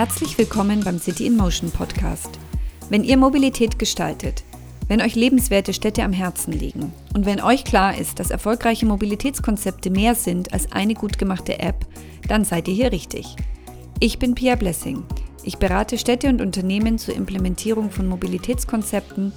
Herzlich 0.00 0.38
willkommen 0.38 0.82
beim 0.82 0.98
City 0.98 1.26
in 1.26 1.36
Motion 1.36 1.70
Podcast. 1.70 2.38
Wenn 2.88 3.04
ihr 3.04 3.18
Mobilität 3.18 3.78
gestaltet, 3.78 4.44
wenn 4.88 5.02
euch 5.02 5.14
lebenswerte 5.14 5.74
Städte 5.74 6.04
am 6.04 6.14
Herzen 6.14 6.52
liegen 6.54 6.90
und 7.12 7.26
wenn 7.26 7.42
euch 7.42 7.64
klar 7.64 7.98
ist, 7.98 8.18
dass 8.18 8.30
erfolgreiche 8.30 8.86
Mobilitätskonzepte 8.86 9.90
mehr 9.90 10.14
sind 10.14 10.54
als 10.54 10.72
eine 10.72 10.94
gut 10.94 11.18
gemachte 11.18 11.58
App, 11.58 11.84
dann 12.26 12.46
seid 12.46 12.66
ihr 12.68 12.72
hier 12.72 12.92
richtig. 12.92 13.36
Ich 13.98 14.18
bin 14.18 14.34
Pia 14.34 14.54
Blessing. 14.54 15.04
Ich 15.44 15.58
berate 15.58 15.98
Städte 15.98 16.30
und 16.30 16.40
Unternehmen 16.40 16.96
zur 16.96 17.14
Implementierung 17.14 17.90
von 17.90 18.08
Mobilitätskonzepten 18.08 19.34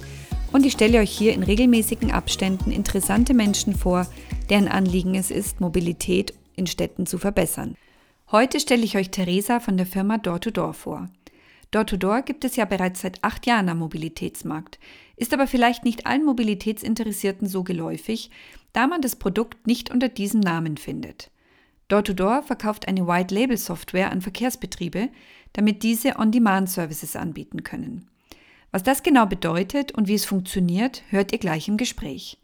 und 0.52 0.64
ich 0.64 0.72
stelle 0.72 1.00
euch 1.00 1.10
hier 1.10 1.34
in 1.34 1.42
regelmäßigen 1.42 2.10
Abständen 2.10 2.70
interessante 2.70 3.34
Menschen 3.34 3.74
vor, 3.74 4.06
deren 4.48 4.68
Anliegen 4.68 5.14
es 5.14 5.30
ist, 5.30 5.60
Mobilität 5.60 6.32
in 6.56 6.66
Städten 6.66 7.04
zu 7.04 7.18
verbessern. 7.18 7.76
Heute 8.34 8.58
stelle 8.58 8.82
ich 8.82 8.96
euch 8.96 9.12
Theresa 9.12 9.60
von 9.60 9.76
der 9.76 9.86
Firma 9.86 10.18
Door-to-Door 10.18 10.74
vor. 10.74 11.08
Door-to-Door 11.70 12.22
gibt 12.22 12.44
es 12.44 12.56
ja 12.56 12.64
bereits 12.64 13.00
seit 13.00 13.22
acht 13.22 13.46
Jahren 13.46 13.68
am 13.68 13.78
Mobilitätsmarkt, 13.78 14.80
ist 15.14 15.32
aber 15.32 15.46
vielleicht 15.46 15.84
nicht 15.84 16.04
allen 16.04 16.24
Mobilitätsinteressierten 16.24 17.46
so 17.46 17.62
geläufig, 17.62 18.30
da 18.72 18.88
man 18.88 19.02
das 19.02 19.14
Produkt 19.14 19.68
nicht 19.68 19.92
unter 19.92 20.08
diesem 20.08 20.40
Namen 20.40 20.78
findet. 20.78 21.30
Door-to-Door 21.86 22.42
verkauft 22.42 22.88
eine 22.88 23.06
White-Label-Software 23.06 24.10
an 24.10 24.20
Verkehrsbetriebe, 24.20 25.10
damit 25.52 25.84
diese 25.84 26.18
On-Demand-Services 26.18 27.14
anbieten 27.14 27.62
können. 27.62 28.08
Was 28.72 28.82
das 28.82 29.04
genau 29.04 29.26
bedeutet 29.26 29.92
und 29.92 30.08
wie 30.08 30.14
es 30.14 30.24
funktioniert, 30.24 31.04
hört 31.10 31.30
ihr 31.30 31.38
gleich 31.38 31.68
im 31.68 31.76
Gespräch. 31.76 32.38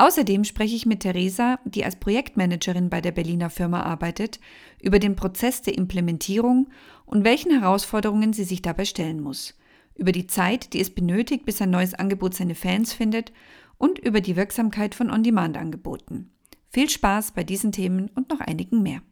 Außerdem 0.00 0.44
spreche 0.44 0.76
ich 0.76 0.86
mit 0.86 1.00
Theresa, 1.00 1.58
die 1.66 1.84
als 1.84 1.96
Projektmanagerin 1.96 2.88
bei 2.88 3.02
der 3.02 3.12
Berliner 3.12 3.50
Firma 3.50 3.82
arbeitet, 3.82 4.40
über 4.80 4.98
den 4.98 5.14
Prozess 5.14 5.60
der 5.60 5.76
Implementierung 5.76 6.70
und 7.04 7.22
welchen 7.22 7.50
Herausforderungen 7.50 8.32
sie 8.32 8.44
sich 8.44 8.62
dabei 8.62 8.86
stellen 8.86 9.20
muss, 9.20 9.58
über 9.94 10.12
die 10.12 10.26
Zeit, 10.26 10.72
die 10.72 10.80
es 10.80 10.88
benötigt, 10.88 11.44
bis 11.44 11.60
ein 11.60 11.68
neues 11.68 11.92
Angebot 11.92 12.32
seine 12.32 12.54
Fans 12.54 12.94
findet 12.94 13.30
und 13.76 13.98
über 13.98 14.22
die 14.22 14.36
Wirksamkeit 14.36 14.94
von 14.94 15.10
On-Demand-Angeboten. 15.10 16.30
Viel 16.70 16.88
Spaß 16.88 17.32
bei 17.32 17.44
diesen 17.44 17.70
Themen 17.70 18.10
und 18.14 18.30
noch 18.30 18.40
einigen 18.40 18.82
mehr. 18.82 19.02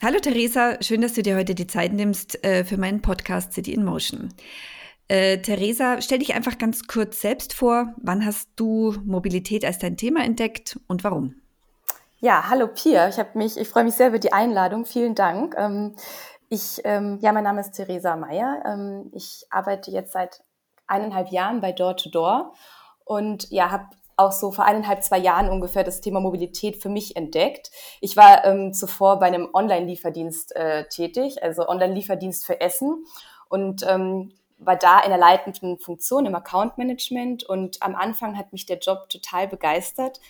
Hallo 0.00 0.20
Theresa, 0.20 0.80
schön, 0.80 1.00
dass 1.00 1.14
du 1.14 1.24
dir 1.24 1.34
heute 1.34 1.56
die 1.56 1.66
Zeit 1.66 1.92
nimmst 1.92 2.44
äh, 2.44 2.64
für 2.64 2.76
meinen 2.76 3.02
Podcast 3.02 3.52
City 3.52 3.72
in 3.72 3.84
Motion. 3.84 4.28
Äh, 5.08 5.38
Theresa, 5.38 6.00
stell 6.00 6.18
dich 6.18 6.34
einfach 6.34 6.56
ganz 6.56 6.86
kurz 6.86 7.20
selbst 7.20 7.52
vor. 7.52 7.94
Wann 7.98 8.24
hast 8.24 8.48
du 8.56 8.94
Mobilität 9.04 9.64
als 9.64 9.78
dein 9.78 9.96
Thema 9.96 10.24
entdeckt 10.24 10.78
und 10.86 11.04
warum? 11.04 11.34
Ja, 12.20 12.48
hallo 12.48 12.68
Pia. 12.68 13.08
Ich 13.08 13.18
ich 13.18 13.68
freue 13.68 13.84
mich 13.84 13.94
sehr 13.94 14.08
über 14.08 14.18
die 14.18 14.32
Einladung. 14.32 14.86
Vielen 14.86 15.14
Dank. 15.14 15.54
Ähm, 15.58 15.94
ich, 16.48 16.80
ähm, 16.84 17.18
ja, 17.20 17.32
mein 17.32 17.44
Name 17.44 17.60
ist 17.60 17.72
Theresa 17.72 18.16
Meyer. 18.16 18.62
Ähm, 18.66 19.10
ich 19.12 19.44
arbeite 19.50 19.90
jetzt 19.90 20.12
seit 20.12 20.42
eineinhalb 20.86 21.28
Jahren 21.28 21.60
bei 21.60 21.72
Door 21.72 21.96
to 21.96 22.10
Door 22.10 22.54
und 23.04 23.50
ja, 23.50 23.70
habe 23.70 23.88
auch 24.16 24.32
so 24.32 24.52
vor 24.52 24.64
eineinhalb, 24.64 25.02
zwei 25.02 25.18
Jahren 25.18 25.50
ungefähr 25.50 25.84
das 25.84 26.00
Thema 26.00 26.20
Mobilität 26.20 26.80
für 26.80 26.88
mich 26.88 27.16
entdeckt. 27.16 27.70
Ich 28.00 28.16
war 28.16 28.44
ähm, 28.44 28.72
zuvor 28.72 29.18
bei 29.18 29.26
einem 29.26 29.48
Online-Lieferdienst 29.52 30.54
äh, 30.56 30.88
tätig, 30.88 31.42
also 31.42 31.68
Online-Lieferdienst 31.68 32.46
für 32.46 32.60
Essen 32.60 33.04
und 33.48 33.84
ähm, 33.88 34.32
war 34.64 34.76
da 34.76 35.00
in 35.00 35.10
der 35.10 35.18
leitenden 35.18 35.78
Funktion 35.78 36.26
im 36.26 36.34
Account 36.34 36.78
Management 36.78 37.44
und 37.44 37.82
am 37.82 37.94
Anfang 37.94 38.36
hat 38.36 38.52
mich 38.52 38.66
der 38.66 38.78
Job 38.78 39.08
total 39.08 39.48
begeistert. 39.48 40.20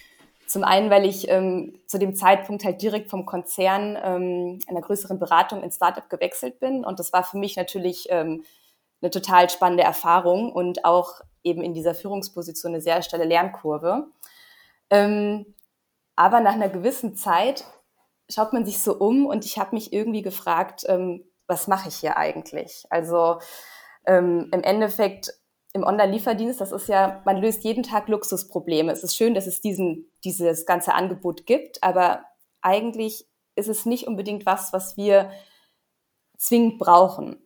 Zum 0.46 0.62
einen, 0.62 0.90
weil 0.90 1.06
ich 1.06 1.28
ähm, 1.28 1.78
zu 1.86 1.98
dem 1.98 2.14
Zeitpunkt 2.14 2.64
halt 2.64 2.82
direkt 2.82 3.08
vom 3.08 3.24
Konzern 3.24 3.98
ähm, 4.02 4.58
einer 4.66 4.82
größeren 4.82 5.18
Beratung 5.18 5.62
ins 5.62 5.76
Startup 5.76 6.08
gewechselt 6.10 6.60
bin 6.60 6.84
und 6.84 6.98
das 6.98 7.12
war 7.12 7.24
für 7.24 7.38
mich 7.38 7.56
natürlich 7.56 8.08
ähm, 8.10 8.44
eine 9.00 9.10
total 9.10 9.50
spannende 9.50 9.84
Erfahrung 9.84 10.52
und 10.52 10.84
auch 10.84 11.20
eben 11.42 11.62
in 11.62 11.74
dieser 11.74 11.94
Führungsposition 11.94 12.72
eine 12.72 12.80
sehr 12.80 13.02
steile 13.02 13.24
Lernkurve. 13.24 14.06
Ähm, 14.90 15.54
aber 16.16 16.40
nach 16.40 16.54
einer 16.54 16.68
gewissen 16.68 17.16
Zeit 17.16 17.64
schaut 18.30 18.52
man 18.52 18.64
sich 18.64 18.82
so 18.82 18.96
um 18.96 19.26
und 19.26 19.44
ich 19.44 19.58
habe 19.58 19.74
mich 19.74 19.92
irgendwie 19.92 20.22
gefragt, 20.22 20.84
ähm, 20.88 21.24
was 21.46 21.68
mache 21.68 21.88
ich 21.88 21.96
hier 21.96 22.16
eigentlich? 22.16 22.86
Also 22.90 23.38
ähm, 24.06 24.48
im 24.52 24.62
Endeffekt 24.62 25.32
im 25.72 25.82
Online-Lieferdienst, 25.82 26.60
das 26.60 26.70
ist 26.70 26.88
ja, 26.88 27.20
man 27.24 27.36
löst 27.36 27.64
jeden 27.64 27.82
Tag 27.82 28.08
Luxusprobleme. 28.08 28.92
Es 28.92 29.02
ist 29.02 29.16
schön, 29.16 29.34
dass 29.34 29.48
es 29.48 29.60
diesen, 29.60 30.08
dieses 30.22 30.66
ganze 30.66 30.94
Angebot 30.94 31.46
gibt, 31.46 31.82
aber 31.82 32.24
eigentlich 32.62 33.26
ist 33.56 33.68
es 33.68 33.84
nicht 33.84 34.06
unbedingt 34.06 34.46
was, 34.46 34.72
was 34.72 34.96
wir 34.96 35.30
zwingend 36.38 36.78
brauchen. 36.78 37.44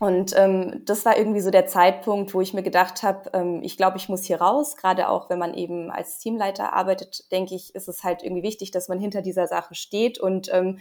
Und 0.00 0.34
ähm, 0.36 0.82
das 0.84 1.04
war 1.04 1.16
irgendwie 1.16 1.40
so 1.40 1.52
der 1.52 1.68
Zeitpunkt, 1.68 2.34
wo 2.34 2.40
ich 2.40 2.54
mir 2.54 2.64
gedacht 2.64 3.04
habe, 3.04 3.30
ähm, 3.34 3.60
ich 3.62 3.76
glaube, 3.76 3.98
ich 3.98 4.08
muss 4.08 4.24
hier 4.24 4.40
raus. 4.40 4.76
Gerade 4.76 5.08
auch, 5.08 5.30
wenn 5.30 5.38
man 5.38 5.54
eben 5.54 5.92
als 5.92 6.18
Teamleiter 6.18 6.72
arbeitet, 6.72 7.30
denke 7.30 7.54
ich, 7.54 7.72
ist 7.76 7.88
es 7.88 8.02
halt 8.02 8.24
irgendwie 8.24 8.42
wichtig, 8.42 8.72
dass 8.72 8.88
man 8.88 8.98
hinter 8.98 9.22
dieser 9.22 9.46
Sache 9.46 9.76
steht 9.76 10.18
und 10.18 10.52
ähm, 10.52 10.80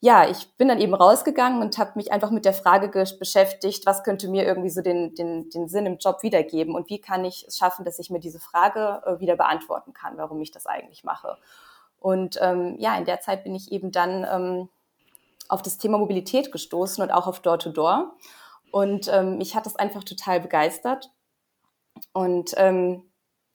ja, 0.00 0.28
ich 0.28 0.56
bin 0.56 0.68
dann 0.68 0.80
eben 0.80 0.94
rausgegangen 0.94 1.60
und 1.60 1.76
habe 1.78 1.92
mich 1.96 2.12
einfach 2.12 2.30
mit 2.30 2.44
der 2.44 2.52
Frage 2.52 2.88
beschäftigt, 3.18 3.84
was 3.84 4.04
könnte 4.04 4.28
mir 4.28 4.44
irgendwie 4.44 4.70
so 4.70 4.80
den, 4.80 5.14
den, 5.16 5.50
den 5.50 5.68
Sinn 5.68 5.86
im 5.86 5.98
Job 5.98 6.22
wiedergeben 6.22 6.76
und 6.76 6.88
wie 6.88 7.00
kann 7.00 7.24
ich 7.24 7.44
es 7.48 7.58
schaffen, 7.58 7.84
dass 7.84 7.98
ich 7.98 8.08
mir 8.08 8.20
diese 8.20 8.38
Frage 8.38 9.02
äh, 9.04 9.20
wieder 9.20 9.34
beantworten 9.34 9.92
kann, 9.92 10.16
warum 10.16 10.40
ich 10.40 10.52
das 10.52 10.66
eigentlich 10.66 11.02
mache. 11.02 11.36
Und 11.98 12.38
ähm, 12.40 12.76
ja, 12.78 12.96
in 12.96 13.06
der 13.06 13.20
Zeit 13.20 13.42
bin 13.42 13.56
ich 13.56 13.72
eben 13.72 13.90
dann 13.90 14.24
ähm, 14.30 14.68
auf 15.48 15.62
das 15.62 15.78
Thema 15.78 15.98
Mobilität 15.98 16.52
gestoßen 16.52 17.02
und 17.02 17.10
auch 17.10 17.26
auf 17.26 17.40
Door-to-Door. 17.40 18.12
Und 18.70 19.08
ähm, 19.12 19.38
mich 19.38 19.56
hat 19.56 19.66
das 19.66 19.74
einfach 19.74 20.04
total 20.04 20.38
begeistert. 20.38 21.10
Und 22.12 22.54
ähm, 22.56 23.02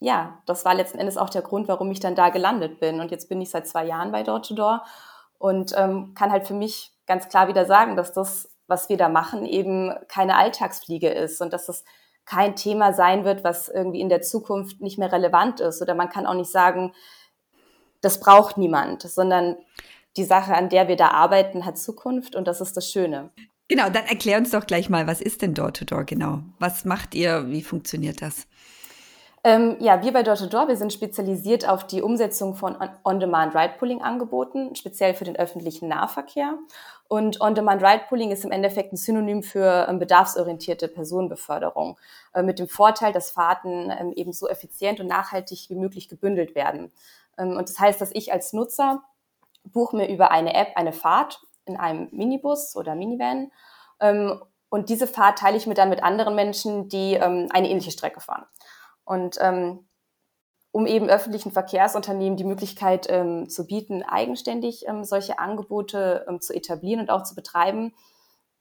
ja, 0.01 0.39
das 0.45 0.65
war 0.65 0.73
letzten 0.73 0.97
Endes 0.97 1.15
auch 1.15 1.29
der 1.29 1.43
Grund, 1.43 1.69
warum 1.69 1.89
ich 1.91 2.01
dann 2.01 2.15
da 2.15 2.27
gelandet 2.29 2.81
bin. 2.81 2.99
Und 2.99 3.11
jetzt 3.11 3.29
bin 3.29 3.39
ich 3.39 3.49
seit 3.49 3.65
zwei 3.65 3.85
Jahren 3.85 4.11
bei 4.11 4.23
Door-to-Door. 4.23 4.81
-Door 4.81 5.12
und 5.43 5.73
ähm, 5.75 6.13
kann 6.15 6.31
halt 6.31 6.47
für 6.47 6.53
mich 6.53 6.93
ganz 7.05 7.27
klar 7.27 7.49
wieder 7.49 7.65
sagen, 7.65 7.97
dass 7.97 8.13
das, 8.13 8.49
was 8.67 8.87
wir 8.87 8.95
da 8.95 9.09
machen, 9.09 9.45
eben 9.45 9.93
keine 10.07 10.37
Alltagsfliege 10.37 11.09
ist 11.09 11.41
und 11.41 11.51
dass 11.51 11.65
das 11.65 11.83
kein 12.23 12.55
Thema 12.55 12.93
sein 12.93 13.25
wird, 13.25 13.43
was 13.43 13.67
irgendwie 13.67 13.99
in 13.99 14.07
der 14.07 14.21
Zukunft 14.21 14.79
nicht 14.79 14.97
mehr 14.97 15.11
relevant 15.11 15.59
ist. 15.59 15.81
Oder 15.81 15.95
man 15.95 16.07
kann 16.07 16.25
auch 16.25 16.33
nicht 16.33 16.49
sagen, 16.49 16.93
das 17.99 18.21
braucht 18.21 18.57
niemand, 18.57 19.01
sondern 19.01 19.57
die 20.15 20.23
Sache, 20.23 20.55
an 20.55 20.69
der 20.69 20.87
wir 20.87 20.95
da 20.95 21.09
arbeiten, 21.09 21.65
hat 21.65 21.77
Zukunft 21.77 22.37
und 22.37 22.47
das 22.47 22.61
ist 22.61 22.77
das 22.77 22.89
Schöne. 22.89 23.29
Genau, 23.67 23.89
dann 23.89 24.05
erklär 24.05 24.37
uns 24.37 24.51
doch 24.51 24.65
gleich 24.65 24.89
mal, 24.89 25.07
was 25.07 25.19
ist 25.19 25.41
denn 25.41 25.53
Door-to-Door 25.53 26.03
-Door 26.03 26.05
genau? 26.05 26.39
Was 26.57 26.85
macht 26.85 27.15
ihr? 27.15 27.49
Wie 27.49 27.63
funktioniert 27.63 28.21
das? 28.21 28.47
Ähm, 29.45 29.75
ja, 29.79 30.01
wir 30.01 30.13
bei 30.13 30.23
Door-to-Door, 30.23 30.69
wir 30.69 30.77
sind 30.77 30.93
spezialisiert 30.93 31.67
auf 31.67 31.85
die 31.85 32.01
Umsetzung 32.01 32.55
von 32.55 32.77
On-Demand-Ride-Pooling-Angeboten, 33.03 34.73
speziell 34.75 35.13
für 35.13 35.25
den 35.25 35.35
öffentlichen 35.35 35.89
Nahverkehr. 35.89 36.57
Und 37.09 37.41
On-Demand-Ride-Pooling 37.41 38.31
ist 38.31 38.45
im 38.45 38.51
Endeffekt 38.51 38.93
ein 38.93 38.97
Synonym 38.97 39.43
für 39.43 39.85
ähm, 39.89 39.99
bedarfsorientierte 39.99 40.87
Personenbeförderung, 40.87 41.99
äh, 42.33 42.41
mit 42.41 42.57
dem 42.57 42.69
Vorteil, 42.69 43.11
dass 43.11 43.31
Fahrten 43.31 43.91
ähm, 43.91 44.13
eben 44.13 44.31
so 44.31 44.47
effizient 44.47 45.01
und 45.01 45.07
nachhaltig 45.07 45.65
wie 45.69 45.75
möglich 45.75 46.07
gebündelt 46.07 46.55
werden. 46.55 46.93
Ähm, 47.37 47.57
und 47.57 47.67
das 47.67 47.77
heißt, 47.77 47.99
dass 47.99 48.11
ich 48.13 48.31
als 48.31 48.53
Nutzer 48.53 49.03
buche 49.65 49.97
mir 49.97 50.07
über 50.07 50.31
eine 50.31 50.53
App 50.53 50.69
eine 50.75 50.93
Fahrt 50.93 51.41
in 51.65 51.75
einem 51.75 52.07
Minibus 52.11 52.77
oder 52.77 52.95
Minivan 52.95 53.51
ähm, 53.99 54.41
und 54.69 54.89
diese 54.89 55.05
Fahrt 55.05 55.37
teile 55.37 55.55
ich 55.55 55.67
mir 55.67 55.75
dann 55.75 55.89
mit 55.89 56.01
anderen 56.01 56.33
Menschen, 56.33 56.89
die 56.89 57.13
ähm, 57.13 57.47
eine 57.51 57.69
ähnliche 57.69 57.91
Strecke 57.91 58.21
fahren. 58.21 58.45
Und 59.05 59.37
ähm, 59.41 59.87
um 60.71 60.87
eben 60.87 61.09
öffentlichen 61.09 61.51
Verkehrsunternehmen 61.51 62.35
die 62.35 62.43
Möglichkeit 62.43 63.07
ähm, 63.09 63.47
zu 63.47 63.67
bieten, 63.67 64.01
eigenständig 64.03 64.87
ähm, 64.87 65.03
solche 65.03 65.37
Angebote 65.39 66.25
ähm, 66.27 66.41
zu 66.41 66.53
etablieren 66.53 67.01
und 67.01 67.11
auch 67.11 67.23
zu 67.23 67.35
betreiben, 67.35 67.93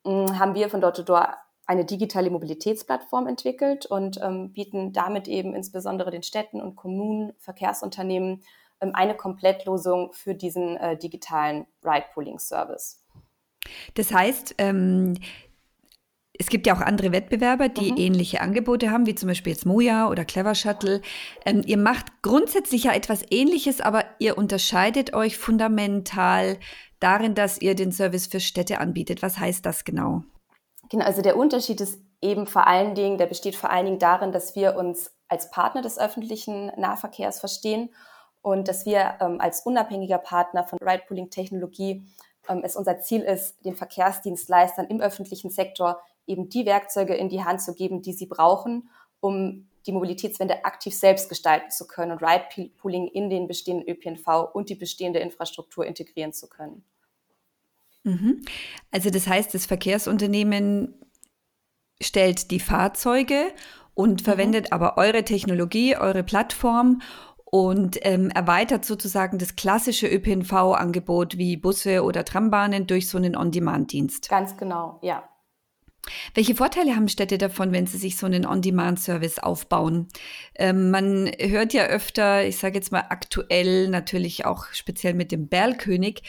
ähm, 0.05 0.38
haben 0.38 0.55
wir 0.55 0.69
von 0.69 0.81
Door 0.81 0.94
to 0.94 1.02
Door 1.02 1.37
eine 1.64 1.84
digitale 1.84 2.28
Mobilitätsplattform 2.31 3.26
entwickelt 3.26 3.87
und 3.87 4.20
ähm, 4.22 4.52
bieten 4.52 4.93
damit 4.93 5.26
eben 5.26 5.55
insbesondere 5.55 6.11
den 6.11 6.22
Städten 6.22 6.61
und 6.61 6.76
Kommunen, 6.76 7.32
Verkehrsunternehmen 7.38 8.43
ähm, 8.82 8.90
eine 8.94 9.16
Komplettlösung 9.16 10.12
für 10.12 10.34
diesen 10.34 10.76
äh, 10.76 10.99
digitalen 10.99 11.66
Ride-Pooling-Service. 11.82 13.02
Das 13.94 14.12
heißt, 14.12 14.56
ähm, 14.58 15.14
es 16.42 16.48
gibt 16.48 16.66
ja 16.66 16.74
auch 16.74 16.80
andere 16.80 17.12
Wettbewerber, 17.12 17.68
die 17.68 17.92
mhm. 17.92 17.98
ähnliche 17.98 18.40
Angebote 18.40 18.90
haben, 18.90 19.06
wie 19.06 19.14
zum 19.14 19.28
Beispiel 19.28 19.52
jetzt 19.52 19.64
Moja 19.64 20.08
oder 20.08 20.24
Clever 20.24 20.56
Shuttle. 20.56 21.00
Ähm, 21.46 21.62
ihr 21.64 21.78
macht 21.78 22.06
grundsätzlich 22.22 22.84
ja 22.84 22.92
etwas 22.92 23.22
Ähnliches, 23.30 23.80
aber 23.80 24.04
ihr 24.18 24.36
unterscheidet 24.36 25.14
euch 25.14 25.38
fundamental 25.38 26.58
darin, 26.98 27.36
dass 27.36 27.60
ihr 27.60 27.76
den 27.76 27.92
Service 27.92 28.26
für 28.26 28.40
Städte 28.40 28.80
anbietet. 28.80 29.22
Was 29.22 29.38
heißt 29.38 29.64
das 29.64 29.84
genau? 29.84 30.24
Genau, 30.90 31.04
also 31.04 31.22
der 31.22 31.36
Unterschied 31.36 31.80
ist 31.80 32.00
eben 32.20 32.48
vor 32.48 32.66
allen 32.66 32.96
Dingen, 32.96 33.18
der 33.18 33.26
besteht 33.26 33.54
vor 33.54 33.70
allen 33.70 33.86
Dingen 33.86 33.98
darin, 34.00 34.32
dass 34.32 34.56
wir 34.56 34.74
uns 34.74 35.12
als 35.28 35.48
Partner 35.52 35.80
des 35.80 35.96
öffentlichen 35.96 36.72
Nahverkehrs 36.76 37.38
verstehen 37.38 37.90
und 38.40 38.66
dass 38.66 38.84
wir 38.84 39.14
ähm, 39.20 39.40
als 39.40 39.60
unabhängiger 39.60 40.18
Partner 40.18 40.64
von 40.64 40.80
Ride-Pooling-Technologie 40.80 42.04
ähm, 42.48 42.62
es 42.64 42.74
unser 42.74 42.98
Ziel 43.00 43.22
ist, 43.22 43.64
den 43.64 43.76
Verkehrsdienstleistern 43.76 44.86
im 44.88 45.00
öffentlichen 45.00 45.50
Sektor 45.50 46.02
eben 46.26 46.48
die 46.48 46.66
Werkzeuge 46.66 47.14
in 47.14 47.28
die 47.28 47.44
Hand 47.44 47.62
zu 47.62 47.74
geben, 47.74 48.02
die 48.02 48.12
sie 48.12 48.26
brauchen, 48.26 48.88
um 49.20 49.69
die 49.86 49.92
Mobilitätswende 49.92 50.64
aktiv 50.64 50.94
selbst 50.94 51.28
gestalten 51.28 51.70
zu 51.70 51.86
können 51.86 52.12
und 52.12 52.22
Ride-Pooling 52.22 53.08
in 53.08 53.30
den 53.30 53.48
bestehenden 53.48 53.88
ÖPNV 53.88 54.54
und 54.54 54.69
die 54.69 54.74
bestehende 54.74 55.19
Infrastruktur 55.19 55.84
integrieren 55.84 56.32
zu 56.32 56.48
können. 56.48 56.84
Mhm. 58.04 58.42
Also 58.90 59.10
das 59.10 59.26
heißt, 59.26 59.54
das 59.54 59.66
Verkehrsunternehmen 59.66 60.94
stellt 62.00 62.50
die 62.50 62.60
Fahrzeuge 62.60 63.52
und 63.94 64.20
mhm. 64.20 64.25
verwendet 64.25 64.72
aber 64.72 64.96
eure 64.98 65.25
Technologie, 65.25 65.96
eure 65.96 66.22
Plattform 66.22 67.02
und 67.44 67.98
ähm, 68.02 68.30
erweitert 68.30 68.84
sozusagen 68.84 69.38
das 69.38 69.56
klassische 69.56 70.06
ÖPNV-Angebot 70.06 71.36
wie 71.36 71.56
Busse 71.56 72.02
oder 72.02 72.25
Trambahnen 72.25 72.86
durch 72.86 73.08
so 73.08 73.18
einen 73.18 73.36
On-Demand-Dienst. 73.36 74.28
Ganz 74.30 74.56
genau, 74.56 74.98
ja. 75.02 75.28
Welche 76.34 76.56
Vorteile 76.56 76.96
haben 76.96 77.08
Städte 77.08 77.38
davon, 77.38 77.70
wenn 77.70 77.87
sie 77.87 77.96
sich 77.96 78.16
so 78.16 78.26
einen 78.26 78.44
On-Demand-Service 78.44 79.38
aufbauen? 79.38 80.08
Ähm, 80.56 80.90
man 80.90 81.31
hört 81.38 81.72
ja 81.72 81.84
öfter, 81.84 82.44
ich 82.44 82.58
sage 82.58 82.75
jetzt 82.75 82.90
mal 82.90 83.04
aktuell 83.08 83.88
natürlich 83.88 84.44
auch 84.44 84.66
speziell 84.72 85.14
mit 85.14 85.31
dem 85.31 85.46
Berlkönig, 85.46 86.22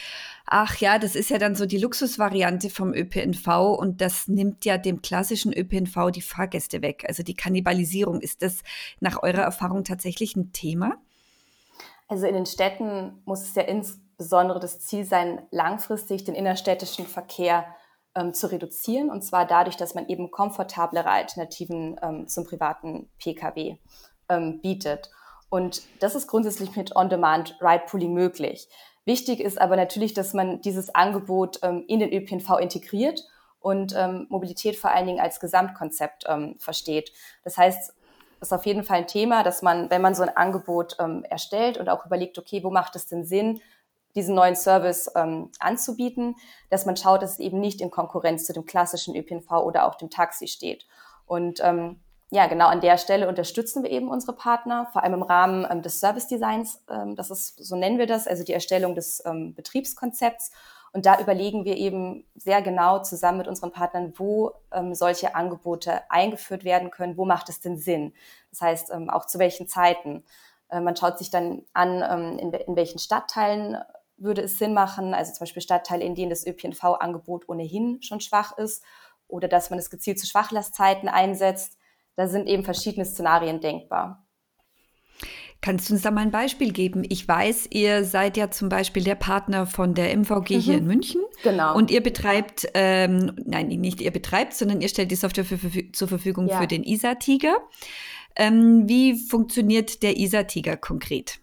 ach 0.46 0.76
ja, 0.76 1.00
das 1.00 1.16
ist 1.16 1.30
ja 1.30 1.38
dann 1.38 1.56
so 1.56 1.66
die 1.66 1.78
Luxusvariante 1.78 2.70
vom 2.70 2.94
ÖPNV 2.94 3.76
und 3.76 4.00
das 4.00 4.28
nimmt 4.28 4.64
ja 4.64 4.78
dem 4.78 5.02
klassischen 5.02 5.52
ÖPNV 5.52 6.12
die 6.12 6.22
Fahrgäste 6.22 6.80
weg. 6.80 7.04
Also 7.08 7.24
die 7.24 7.34
Kannibalisierung, 7.34 8.20
ist 8.20 8.42
das 8.42 8.62
nach 9.00 9.24
eurer 9.24 9.42
Erfahrung 9.42 9.82
tatsächlich 9.82 10.36
ein 10.36 10.52
Thema? 10.52 10.98
Also 12.06 12.26
in 12.26 12.34
den 12.34 12.46
Städten 12.46 13.22
muss 13.24 13.42
es 13.42 13.54
ja 13.56 13.62
insbesondere 13.62 14.60
das 14.60 14.78
Ziel 14.78 15.04
sein, 15.04 15.42
langfristig 15.50 16.22
den 16.22 16.36
innerstädtischen 16.36 17.06
Verkehr 17.06 17.66
ähm, 18.14 18.34
zu 18.34 18.50
reduzieren. 18.50 19.10
Und 19.10 19.22
zwar 19.22 19.46
dadurch, 19.46 19.76
dass 19.76 19.94
man 19.94 20.08
eben 20.08 20.30
komfortablere 20.30 21.10
Alternativen 21.10 21.96
ähm, 22.02 22.28
zum 22.28 22.44
privaten 22.44 23.10
Pkw 23.18 23.78
ähm, 24.28 24.60
bietet. 24.60 25.10
Und 25.48 25.82
das 26.00 26.14
ist 26.14 26.26
grundsätzlich 26.26 26.74
mit 26.76 26.96
On-Demand 26.96 27.58
Ride-Pooling 27.60 28.12
möglich. 28.12 28.68
Wichtig 29.04 29.40
ist 29.40 29.60
aber 29.60 29.76
natürlich, 29.76 30.14
dass 30.14 30.32
man 30.32 30.60
dieses 30.62 30.94
Angebot 30.94 31.60
ähm, 31.62 31.84
in 31.86 32.00
den 32.00 32.12
ÖPNV 32.12 32.58
integriert 32.58 33.22
und 33.60 33.94
ähm, 33.96 34.26
Mobilität 34.30 34.76
vor 34.76 34.90
allen 34.90 35.06
Dingen 35.06 35.20
als 35.20 35.40
Gesamtkonzept 35.40 36.24
ähm, 36.26 36.56
versteht. 36.58 37.12
Das 37.44 37.56
heißt, 37.56 37.94
das 38.40 38.48
ist 38.48 38.52
auf 38.52 38.66
jeden 38.66 38.84
Fall 38.84 38.98
ein 38.98 39.06
Thema, 39.06 39.42
dass 39.42 39.62
man, 39.62 39.90
wenn 39.90 40.02
man 40.02 40.14
so 40.14 40.22
ein 40.22 40.36
Angebot 40.36 40.96
ähm, 40.98 41.24
erstellt 41.28 41.78
und 41.78 41.88
auch 41.88 42.04
überlegt, 42.04 42.38
okay, 42.38 42.62
wo 42.62 42.70
macht 42.70 42.96
es 42.96 43.06
denn 43.06 43.24
Sinn, 43.24 43.60
diesen 44.14 44.34
neuen 44.34 44.56
Service 44.56 45.10
ähm, 45.16 45.50
anzubieten, 45.58 46.36
dass 46.70 46.86
man 46.86 46.96
schaut, 46.96 47.22
dass 47.22 47.32
es 47.32 47.38
eben 47.40 47.60
nicht 47.60 47.80
in 47.80 47.90
Konkurrenz 47.90 48.46
zu 48.46 48.52
dem 48.52 48.64
klassischen 48.64 49.16
ÖPNV 49.16 49.50
oder 49.50 49.86
auch 49.86 49.96
dem 49.96 50.10
Taxi 50.10 50.46
steht. 50.46 50.86
Und 51.26 51.60
ähm, 51.62 52.00
ja, 52.30 52.46
genau 52.46 52.66
an 52.66 52.80
der 52.80 52.98
Stelle 52.98 53.28
unterstützen 53.28 53.82
wir 53.82 53.90
eben 53.90 54.08
unsere 54.08 54.32
Partner, 54.34 54.88
vor 54.92 55.02
allem 55.02 55.14
im 55.14 55.22
Rahmen 55.22 55.66
ähm, 55.70 55.82
des 55.82 56.00
Service 56.00 56.26
Designs. 56.26 56.82
Ähm, 56.90 57.16
das 57.16 57.30
ist, 57.30 57.64
so 57.64 57.76
nennen 57.76 57.98
wir 57.98 58.06
das, 58.06 58.26
also 58.26 58.44
die 58.44 58.52
Erstellung 58.52 58.94
des 58.94 59.22
ähm, 59.24 59.54
Betriebskonzepts. 59.54 60.50
Und 60.92 61.06
da 61.06 61.20
überlegen 61.20 61.64
wir 61.64 61.76
eben 61.76 62.24
sehr 62.36 62.62
genau 62.62 63.00
zusammen 63.02 63.38
mit 63.38 63.48
unseren 63.48 63.72
Partnern, 63.72 64.14
wo 64.16 64.52
ähm, 64.72 64.94
solche 64.94 65.34
Angebote 65.34 66.08
eingeführt 66.08 66.64
werden 66.64 66.90
können, 66.90 67.16
wo 67.16 67.24
macht 67.24 67.48
es 67.48 67.60
denn 67.60 67.76
Sinn. 67.76 68.14
Das 68.50 68.60
heißt, 68.60 68.90
ähm, 68.92 69.10
auch 69.10 69.26
zu 69.26 69.40
welchen 69.40 69.66
Zeiten. 69.66 70.24
Äh, 70.70 70.80
man 70.80 70.96
schaut 70.96 71.18
sich 71.18 71.30
dann 71.30 71.62
an, 71.72 72.02
ähm, 72.08 72.38
in, 72.38 72.52
in 72.52 72.76
welchen 72.76 72.98
Stadtteilen 73.00 73.76
würde 74.16 74.42
es 74.42 74.58
Sinn 74.58 74.74
machen, 74.74 75.14
also 75.14 75.32
zum 75.32 75.40
Beispiel 75.40 75.62
Stadtteile, 75.62 76.04
in 76.04 76.14
denen 76.14 76.30
das 76.30 76.46
ÖPNV-Angebot 76.46 77.48
ohnehin 77.48 78.00
schon 78.02 78.20
schwach 78.20 78.56
ist 78.56 78.84
oder 79.26 79.48
dass 79.48 79.70
man 79.70 79.78
es 79.78 79.90
gezielt 79.90 80.18
zu 80.18 80.26
Schwachlastzeiten 80.26 81.08
einsetzt. 81.08 81.78
Da 82.16 82.28
sind 82.28 82.46
eben 82.46 82.64
verschiedene 82.64 83.04
Szenarien 83.04 83.60
denkbar. 83.60 84.24
Kannst 85.60 85.88
du 85.88 85.94
uns 85.94 86.02
da 86.02 86.10
mal 86.10 86.20
ein 86.20 86.30
Beispiel 86.30 86.72
geben? 86.72 87.04
Ich 87.08 87.26
weiß, 87.26 87.68
ihr 87.70 88.04
seid 88.04 88.36
ja 88.36 88.50
zum 88.50 88.68
Beispiel 88.68 89.02
der 89.02 89.14
Partner 89.14 89.66
von 89.66 89.94
der 89.94 90.14
MVG 90.14 90.56
mhm. 90.56 90.60
hier 90.60 90.76
in 90.76 90.86
München. 90.86 91.22
Genau. 91.42 91.74
Und 91.74 91.90
ihr 91.90 92.02
betreibt, 92.02 92.66
ähm, 92.74 93.32
nein, 93.46 93.68
nicht 93.68 94.02
ihr 94.02 94.10
betreibt, 94.10 94.52
sondern 94.52 94.82
ihr 94.82 94.88
stellt 94.88 95.10
die 95.10 95.16
Software 95.16 95.46
für, 95.46 95.56
für, 95.56 95.90
zur 95.92 96.08
Verfügung 96.08 96.48
ja. 96.48 96.60
für 96.60 96.66
den 96.66 96.84
ISA-Tiger. 96.84 97.56
Ähm, 98.36 98.88
wie 98.88 99.14
funktioniert 99.14 100.02
der 100.02 100.18
ISA-Tiger 100.18 100.76
konkret? 100.76 101.38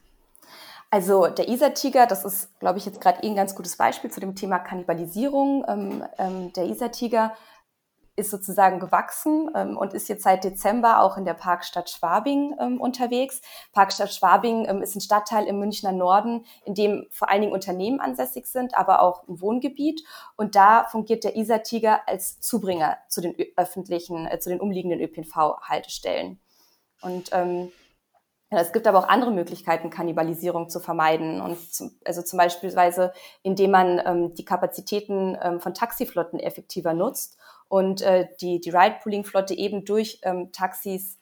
Also 0.93 1.27
der 1.27 1.47
Isar-Tiger, 1.47 2.05
das 2.05 2.25
ist, 2.25 2.59
glaube 2.59 2.77
ich, 2.77 2.85
jetzt 2.85 2.99
gerade 2.99 3.23
eh 3.23 3.27
ein 3.27 3.35
ganz 3.35 3.55
gutes 3.55 3.77
Beispiel 3.77 4.11
zu 4.11 4.19
dem 4.19 4.35
Thema 4.35 4.59
Kannibalisierung. 4.59 5.63
Ähm, 5.65 6.03
ähm, 6.17 6.51
der 6.51 6.65
Isar-Tiger 6.65 7.33
ist 8.17 8.29
sozusagen 8.29 8.81
gewachsen 8.81 9.49
ähm, 9.55 9.77
und 9.77 9.93
ist 9.93 10.09
jetzt 10.09 10.23
seit 10.23 10.43
Dezember 10.43 10.99
auch 11.01 11.15
in 11.15 11.23
der 11.23 11.33
Parkstadt 11.33 11.89
Schwabing 11.89 12.57
ähm, 12.59 12.81
unterwegs. 12.81 13.41
Parkstadt 13.71 14.13
Schwabing 14.13 14.67
ähm, 14.67 14.81
ist 14.81 14.93
ein 14.93 15.01
Stadtteil 15.01 15.45
im 15.45 15.59
Münchner 15.59 15.93
Norden, 15.93 16.45
in 16.65 16.75
dem 16.75 17.07
vor 17.09 17.29
allen 17.29 17.39
Dingen 17.39 17.53
Unternehmen 17.53 18.01
ansässig 18.01 18.47
sind, 18.47 18.75
aber 18.75 19.01
auch 19.01 19.25
ein 19.29 19.39
Wohngebiet. 19.39 20.03
Und 20.35 20.55
da 20.55 20.83
fungiert 20.91 21.23
der 21.23 21.37
Isar-Tiger 21.37 22.01
als 22.05 22.41
Zubringer 22.41 22.97
zu 23.07 23.21
den 23.21 23.33
öffentlichen, 23.55 24.27
äh, 24.27 24.39
zu 24.39 24.49
den 24.49 24.59
umliegenden 24.59 24.99
ÖPNV-Haltestellen. 24.99 26.41
Und 27.01 27.29
ähm, 27.31 27.71
ja, 28.51 28.59
es 28.59 28.73
gibt 28.73 28.85
aber 28.85 28.99
auch 28.99 29.07
andere 29.07 29.31
Möglichkeiten, 29.31 29.89
Kannibalisierung 29.89 30.69
zu 30.69 30.81
vermeiden. 30.81 31.39
Und 31.39 31.73
zum, 31.73 31.91
also 32.03 32.21
zum 32.21 32.37
Beispiel, 32.37 32.73
indem 33.43 33.71
man 33.71 34.01
ähm, 34.05 34.33
die 34.33 34.43
Kapazitäten 34.43 35.37
ähm, 35.41 35.61
von 35.61 35.73
Taxiflotten 35.73 36.37
effektiver 36.37 36.93
nutzt 36.93 37.37
und 37.69 38.01
äh, 38.01 38.27
die, 38.41 38.59
die 38.59 38.69
Ride-Pooling-Flotte 38.69 39.53
eben 39.53 39.85
durch 39.85 40.19
ähm, 40.23 40.51
Taxis 40.51 41.17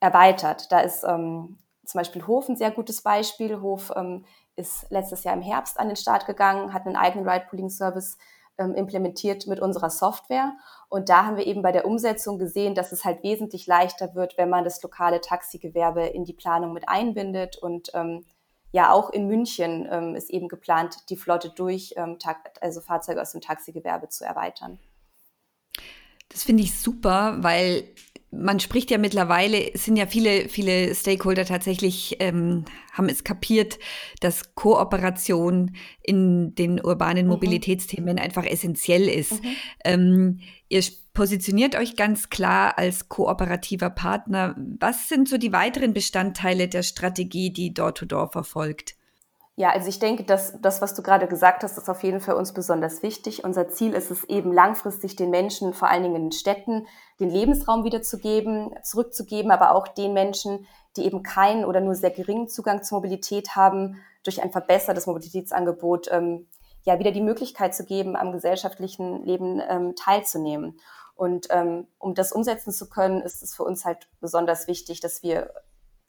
erweitert. 0.00 0.72
Da 0.72 0.80
ist 0.80 1.04
ähm, 1.04 1.58
zum 1.84 1.98
Beispiel 1.98 2.26
Hof 2.26 2.48
ein 2.48 2.56
sehr 2.56 2.72
gutes 2.72 3.02
Beispiel. 3.02 3.60
Hof 3.60 3.92
ähm, 3.94 4.24
ist 4.56 4.90
letztes 4.90 5.22
Jahr 5.22 5.34
im 5.34 5.42
Herbst 5.42 5.78
an 5.78 5.86
den 5.86 5.96
Start 5.96 6.26
gegangen, 6.26 6.74
hat 6.74 6.86
einen 6.86 6.96
eigenen 6.96 7.28
Ride-Pooling-Service 7.28 8.18
ähm, 8.58 8.74
implementiert 8.74 9.46
mit 9.46 9.60
unserer 9.60 9.90
Software. 9.90 10.54
Und 10.88 11.08
da 11.08 11.24
haben 11.26 11.36
wir 11.36 11.46
eben 11.46 11.62
bei 11.62 11.72
der 11.72 11.86
Umsetzung 11.86 12.38
gesehen, 12.38 12.74
dass 12.74 12.92
es 12.92 13.04
halt 13.04 13.22
wesentlich 13.22 13.66
leichter 13.66 14.14
wird, 14.14 14.36
wenn 14.36 14.50
man 14.50 14.64
das 14.64 14.82
lokale 14.82 15.20
Taxigewerbe 15.20 16.06
in 16.06 16.24
die 16.24 16.34
Planung 16.34 16.72
mit 16.72 16.88
einbindet. 16.88 17.56
Und 17.56 17.90
ähm, 17.94 18.24
ja, 18.72 18.92
auch 18.92 19.10
in 19.10 19.26
München 19.26 19.88
ähm, 19.90 20.14
ist 20.14 20.30
eben 20.30 20.48
geplant, 20.48 20.96
die 21.10 21.16
Flotte 21.16 21.50
durch 21.50 21.94
ähm, 21.96 22.18
also 22.60 22.80
Fahrzeuge 22.80 23.20
aus 23.20 23.32
dem 23.32 23.40
Taxigewerbe 23.40 24.08
zu 24.08 24.24
erweitern. 24.24 24.78
Das 26.28 26.44
finde 26.44 26.62
ich 26.62 26.78
super, 26.80 27.36
weil 27.40 27.84
man 28.32 28.60
spricht 28.60 28.90
ja 28.90 28.96
mittlerweile, 28.96 29.74
es 29.74 29.84
sind 29.84 29.96
ja 29.96 30.06
viele, 30.06 30.48
viele 30.48 30.94
Stakeholder 30.94 31.44
tatsächlich, 31.44 32.16
ähm, 32.18 32.64
haben 32.92 33.08
es 33.10 33.24
kapiert, 33.24 33.78
dass 34.20 34.54
Kooperation 34.54 35.76
in 36.02 36.54
den 36.54 36.82
urbanen 36.82 37.26
mhm. 37.26 37.32
Mobilitätsthemen 37.32 38.16
mhm. 38.16 38.22
einfach 38.22 38.46
essentiell 38.46 39.06
ist. 39.08 39.32
Mhm. 39.32 39.56
Ähm, 39.84 40.40
ihr 40.70 40.82
positioniert 41.12 41.76
euch 41.76 41.94
ganz 41.94 42.30
klar 42.30 42.78
als 42.78 43.10
kooperativer 43.10 43.90
Partner. 43.90 44.56
Was 44.80 45.10
sind 45.10 45.28
so 45.28 45.36
die 45.36 45.52
weiteren 45.52 45.92
Bestandteile 45.92 46.68
der 46.68 46.82
Strategie, 46.82 47.52
die 47.52 47.74
Door-to-Door 47.74 48.28
-Door 48.28 48.32
verfolgt? 48.32 48.94
Ja, 49.62 49.70
also 49.70 49.88
ich 49.88 50.00
denke, 50.00 50.24
dass 50.24 50.60
das, 50.60 50.82
was 50.82 50.92
du 50.92 51.02
gerade 51.04 51.28
gesagt 51.28 51.62
hast, 51.62 51.78
ist 51.78 51.88
auf 51.88 52.02
jeden 52.02 52.18
Fall 52.18 52.34
uns 52.34 52.52
besonders 52.52 53.04
wichtig. 53.04 53.44
Unser 53.44 53.68
Ziel 53.68 53.94
ist 53.94 54.10
es 54.10 54.24
eben 54.24 54.52
langfristig 54.52 55.14
den 55.14 55.30
Menschen, 55.30 55.72
vor 55.72 55.88
allen 55.88 56.02
Dingen 56.02 56.16
in 56.16 56.22
den 56.24 56.32
Städten, 56.32 56.88
den 57.20 57.30
Lebensraum 57.30 57.84
wiederzugeben, 57.84 58.74
zurückzugeben, 58.82 59.52
aber 59.52 59.70
auch 59.70 59.86
den 59.86 60.14
Menschen, 60.14 60.66
die 60.96 61.04
eben 61.04 61.22
keinen 61.22 61.64
oder 61.64 61.80
nur 61.80 61.94
sehr 61.94 62.10
geringen 62.10 62.48
Zugang 62.48 62.82
zur 62.82 62.98
Mobilität 62.98 63.54
haben, 63.54 64.02
durch 64.24 64.42
ein 64.42 64.50
verbessertes 64.50 65.06
Mobilitätsangebot 65.06 66.08
ähm, 66.10 66.48
ja 66.82 66.98
wieder 66.98 67.12
die 67.12 67.20
Möglichkeit 67.20 67.72
zu 67.72 67.84
geben, 67.84 68.16
am 68.16 68.32
gesellschaftlichen 68.32 69.24
Leben 69.24 69.62
ähm, 69.68 69.94
teilzunehmen. 69.94 70.80
Und 71.14 71.46
ähm, 71.50 71.86
um 72.00 72.16
das 72.16 72.32
umsetzen 72.32 72.72
zu 72.72 72.90
können, 72.90 73.22
ist 73.22 73.44
es 73.44 73.54
für 73.54 73.62
uns 73.62 73.84
halt 73.84 74.08
besonders 74.20 74.66
wichtig, 74.66 74.98
dass 74.98 75.22
wir 75.22 75.52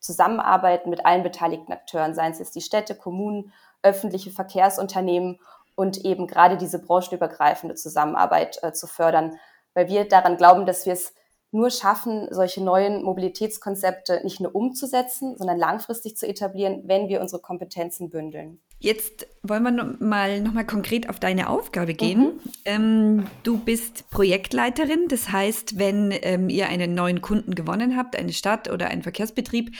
zusammenarbeiten 0.03 0.89
mit 0.89 1.05
allen 1.05 1.23
beteiligten 1.23 1.71
Akteuren, 1.71 2.13
seien 2.13 2.33
es 2.33 2.39
jetzt 2.39 2.55
die 2.55 2.61
Städte, 2.61 2.93
Kommunen, 2.93 3.53
öffentliche 3.81 4.31
Verkehrsunternehmen 4.31 5.39
und 5.75 6.05
eben 6.05 6.27
gerade 6.27 6.57
diese 6.57 6.79
branchenübergreifende 6.79 7.75
Zusammenarbeit 7.75 8.59
äh, 8.61 8.73
zu 8.73 8.85
fördern, 8.85 9.39
weil 9.73 9.87
wir 9.87 10.07
daran 10.07 10.37
glauben, 10.37 10.65
dass 10.65 10.85
wir 10.85 10.93
es 10.93 11.13
nur 11.51 11.69
schaffen, 11.69 12.27
solche 12.31 12.63
neuen 12.63 13.03
Mobilitätskonzepte 13.03 14.21
nicht 14.23 14.39
nur 14.39 14.55
umzusetzen, 14.55 15.37
sondern 15.37 15.57
langfristig 15.57 16.17
zu 16.17 16.27
etablieren, 16.27 16.83
wenn 16.85 17.07
wir 17.07 17.21
unsere 17.21 17.41
Kompetenzen 17.41 18.09
bündeln. 18.09 18.59
Jetzt 18.83 19.27
wollen 19.43 19.63
wir 19.63 19.71
noch 19.71 20.01
mal 20.01 20.41
nochmal 20.41 20.65
konkret 20.65 21.07
auf 21.07 21.17
deine 21.17 21.47
Aufgabe 21.47 21.93
gehen. 21.93 22.19
Mhm. 22.19 22.39
Ähm, 22.65 23.25
du 23.43 23.57
bist 23.57 24.09
Projektleiterin, 24.09 25.07
das 25.07 25.31
heißt, 25.31 25.79
wenn 25.79 26.13
ähm, 26.21 26.49
ihr 26.49 26.67
einen 26.67 26.93
neuen 26.93 27.21
Kunden 27.21 27.55
gewonnen 27.55 27.95
habt, 27.95 28.17
eine 28.17 28.33
Stadt 28.33 28.69
oder 28.69 28.89
einen 28.89 29.01
Verkehrsbetrieb, 29.01 29.73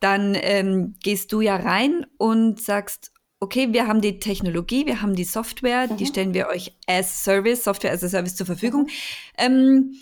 dann 0.00 0.34
ähm, 0.40 0.94
gehst 1.02 1.34
du 1.34 1.42
ja 1.42 1.56
rein 1.56 2.06
und 2.16 2.58
sagst, 2.58 3.12
okay, 3.40 3.74
wir 3.74 3.86
haben 3.88 4.00
die 4.00 4.20
Technologie, 4.20 4.86
wir 4.86 5.02
haben 5.02 5.16
die 5.16 5.24
Software, 5.24 5.88
mhm. 5.92 5.98
die 5.98 6.06
stellen 6.06 6.32
wir 6.32 6.48
euch 6.48 6.72
as 6.86 7.24
Service, 7.24 7.62
Software 7.62 7.92
as 7.92 8.02
a 8.04 8.08
Service 8.08 8.36
zur 8.36 8.46
Verfügung. 8.46 8.84
Mhm. 8.84 8.90
Ähm, 9.36 10.00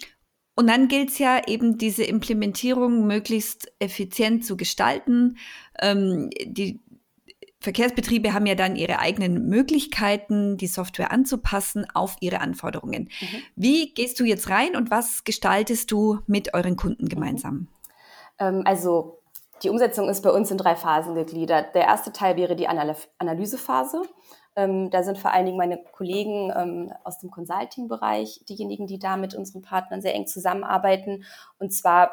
und 0.56 0.68
dann 0.68 0.86
gilt 0.86 1.10
es 1.10 1.18
ja 1.18 1.42
eben, 1.48 1.78
diese 1.78 2.04
Implementierung 2.04 3.06
möglichst 3.06 3.72
effizient 3.80 4.44
zu 4.44 4.56
gestalten. 4.56 5.36
Ähm, 5.80 6.30
die 6.44 6.80
Verkehrsbetriebe 7.64 8.32
haben 8.32 8.46
ja 8.46 8.54
dann 8.54 8.76
ihre 8.76 9.00
eigenen 9.00 9.48
Möglichkeiten, 9.48 10.56
die 10.56 10.66
Software 10.66 11.10
anzupassen 11.10 11.86
auf 11.94 12.16
ihre 12.20 12.40
Anforderungen. 12.40 13.08
Mhm. 13.20 13.42
Wie 13.56 13.92
gehst 13.94 14.20
du 14.20 14.24
jetzt 14.24 14.48
rein 14.50 14.76
und 14.76 14.90
was 14.90 15.24
gestaltest 15.24 15.90
du 15.90 16.20
mit 16.26 16.54
euren 16.54 16.76
Kunden 16.76 17.08
gemeinsam? 17.08 17.54
Mhm. 17.54 17.68
Ähm, 18.38 18.62
also 18.64 19.18
die 19.62 19.70
Umsetzung 19.70 20.08
ist 20.08 20.22
bei 20.22 20.30
uns 20.30 20.50
in 20.50 20.58
drei 20.58 20.76
Phasen 20.76 21.14
gegliedert. 21.14 21.74
Der 21.74 21.84
erste 21.84 22.12
Teil 22.12 22.36
wäre 22.36 22.54
die 22.54 22.68
Analysephase. 22.68 24.02
Ähm, 24.56 24.90
da 24.90 25.02
sind 25.02 25.18
vor 25.18 25.32
allen 25.32 25.46
Dingen 25.46 25.58
meine 25.58 25.82
Kollegen 25.92 26.52
ähm, 26.54 26.92
aus 27.02 27.18
dem 27.18 27.30
Consulting-Bereich 27.30 28.44
diejenigen, 28.48 28.86
die 28.86 28.98
da 28.98 29.16
mit 29.16 29.34
unseren 29.34 29.62
Partnern 29.62 30.02
sehr 30.02 30.14
eng 30.14 30.26
zusammenarbeiten. 30.26 31.24
Und 31.58 31.72
zwar 31.72 32.12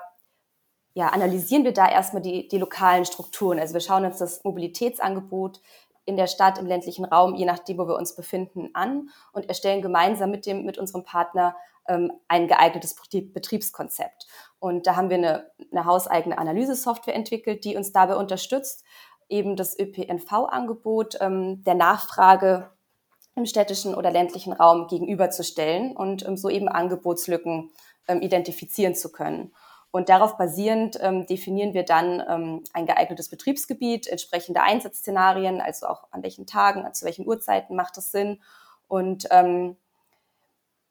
ja, 0.93 1.07
analysieren 1.07 1.63
wir 1.63 1.74
da 1.74 1.89
erstmal 1.89 2.21
die, 2.21 2.48
die 2.48 2.57
lokalen 2.57 3.05
Strukturen. 3.05 3.60
Also 3.60 3.74
wir 3.74 3.81
schauen 3.81 4.05
uns 4.05 4.17
das 4.17 4.43
Mobilitätsangebot 4.43 5.62
in 6.05 6.17
der 6.17 6.27
Stadt, 6.27 6.57
im 6.57 6.65
ländlichen 6.65 7.05
Raum, 7.05 7.36
je 7.36 7.45
nachdem, 7.45 7.77
wo 7.77 7.88
wir 7.88 7.95
uns 7.95 8.15
befinden, 8.15 8.69
an 8.74 9.10
und 9.31 9.48
erstellen 9.48 9.81
gemeinsam 9.81 10.31
mit, 10.31 10.45
dem, 10.45 10.65
mit 10.65 10.77
unserem 10.77 11.03
Partner 11.03 11.55
ähm, 11.88 12.12
ein 12.27 12.48
geeignetes 12.48 12.95
Betriebskonzept. 13.12 14.27
Und 14.60 14.88
da 14.88 14.95
haben 14.95 15.10
wir 15.10 15.17
eine, 15.17 15.51
eine 15.71 15.86
hauseigene 15.86 16.38
Analysesoftware 16.38 17.15
entwickelt, 17.15 17.63
die 17.63 17.75
uns 17.75 17.91
dabei 17.91 18.15
unterstützt, 18.15 18.83
eben 19.29 19.55
das 19.55 19.77
ÖPNV-Angebot 19.79 21.17
ähm, 21.21 21.63
der 21.63 21.75
Nachfrage 21.75 22.71
im 23.36 23.45
städtischen 23.45 23.95
oder 23.95 24.12
ländlichen 24.12 24.51
Raum 24.51 24.88
gegenüberzustellen 24.88 25.95
und 25.95 26.25
ähm, 26.27 26.36
so 26.36 26.50
eben 26.50 26.67
Angebotslücken 26.67 27.71
ähm, 28.07 28.21
identifizieren 28.21 28.95
zu 28.95 29.12
können. 29.12 29.53
Und 29.91 30.07
darauf 30.07 30.38
basierend 30.38 30.98
ähm, 31.01 31.27
definieren 31.27 31.74
wir 31.74 31.83
dann 31.83 32.24
ähm, 32.27 32.63
ein 32.71 32.86
geeignetes 32.86 33.27
Betriebsgebiet, 33.27 34.07
entsprechende 34.07 34.62
Einsatzszenarien, 34.62 35.60
also 35.60 35.88
auch 35.88 36.07
an 36.12 36.24
welchen 36.24 36.48
Tagen, 36.48 36.91
zu 36.93 37.05
welchen 37.05 37.27
Uhrzeiten 37.27 37.75
macht 37.75 37.98
das 37.98 38.12
Sinn. 38.12 38.39
Und 38.88 39.27
ähm, 39.31 39.75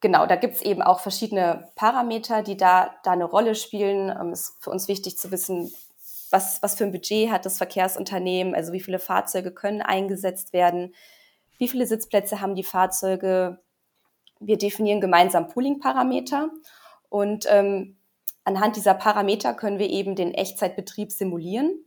genau, 0.00 0.26
da 0.26 0.37
gibt's 0.37 0.61
eben 0.61 0.83
auch 0.83 1.00
verschiedene 1.00 1.71
Parameter, 1.76 2.42
die 2.42 2.59
da, 2.59 2.95
da 3.02 3.12
eine 3.12 3.25
Rolle 3.25 3.54
spielen. 3.54 4.11
Ähm, 4.11 4.33
ist 4.33 4.62
für 4.62 4.71
uns 4.71 4.87
wichtig 4.87 5.16
zu 5.16 5.30
wissen, 5.30 5.73
was, 6.30 6.62
was 6.62 6.75
für 6.75 6.85
ein 6.85 6.92
Budget 6.92 7.30
hat 7.30 7.47
das 7.47 7.57
Verkehrsunternehmen, 7.57 8.54
also 8.54 8.73
wie 8.73 8.80
viele 8.80 8.99
Fahrzeuge 8.99 9.50
können 9.50 9.83
eingesetzt 9.83 10.52
werden, 10.52 10.95
wie 11.59 11.69
viele 11.69 11.87
Sitzplätze 11.87 12.40
haben 12.40 12.54
die 12.54 12.64
Fahrzeuge. 12.64 13.61
Wir 14.40 14.57
definieren 14.57 15.00
gemeinsam 15.00 15.49
Pooling-Parameter 15.49 16.50
und 17.09 17.47
ähm, 17.50 17.97
anhand 18.50 18.76
dieser 18.76 18.95
Parameter 18.95 19.54
können 19.54 19.78
wir 19.78 19.88
eben 19.88 20.16
den 20.16 20.35
Echtzeitbetrieb 20.35 21.12
simulieren. 21.12 21.85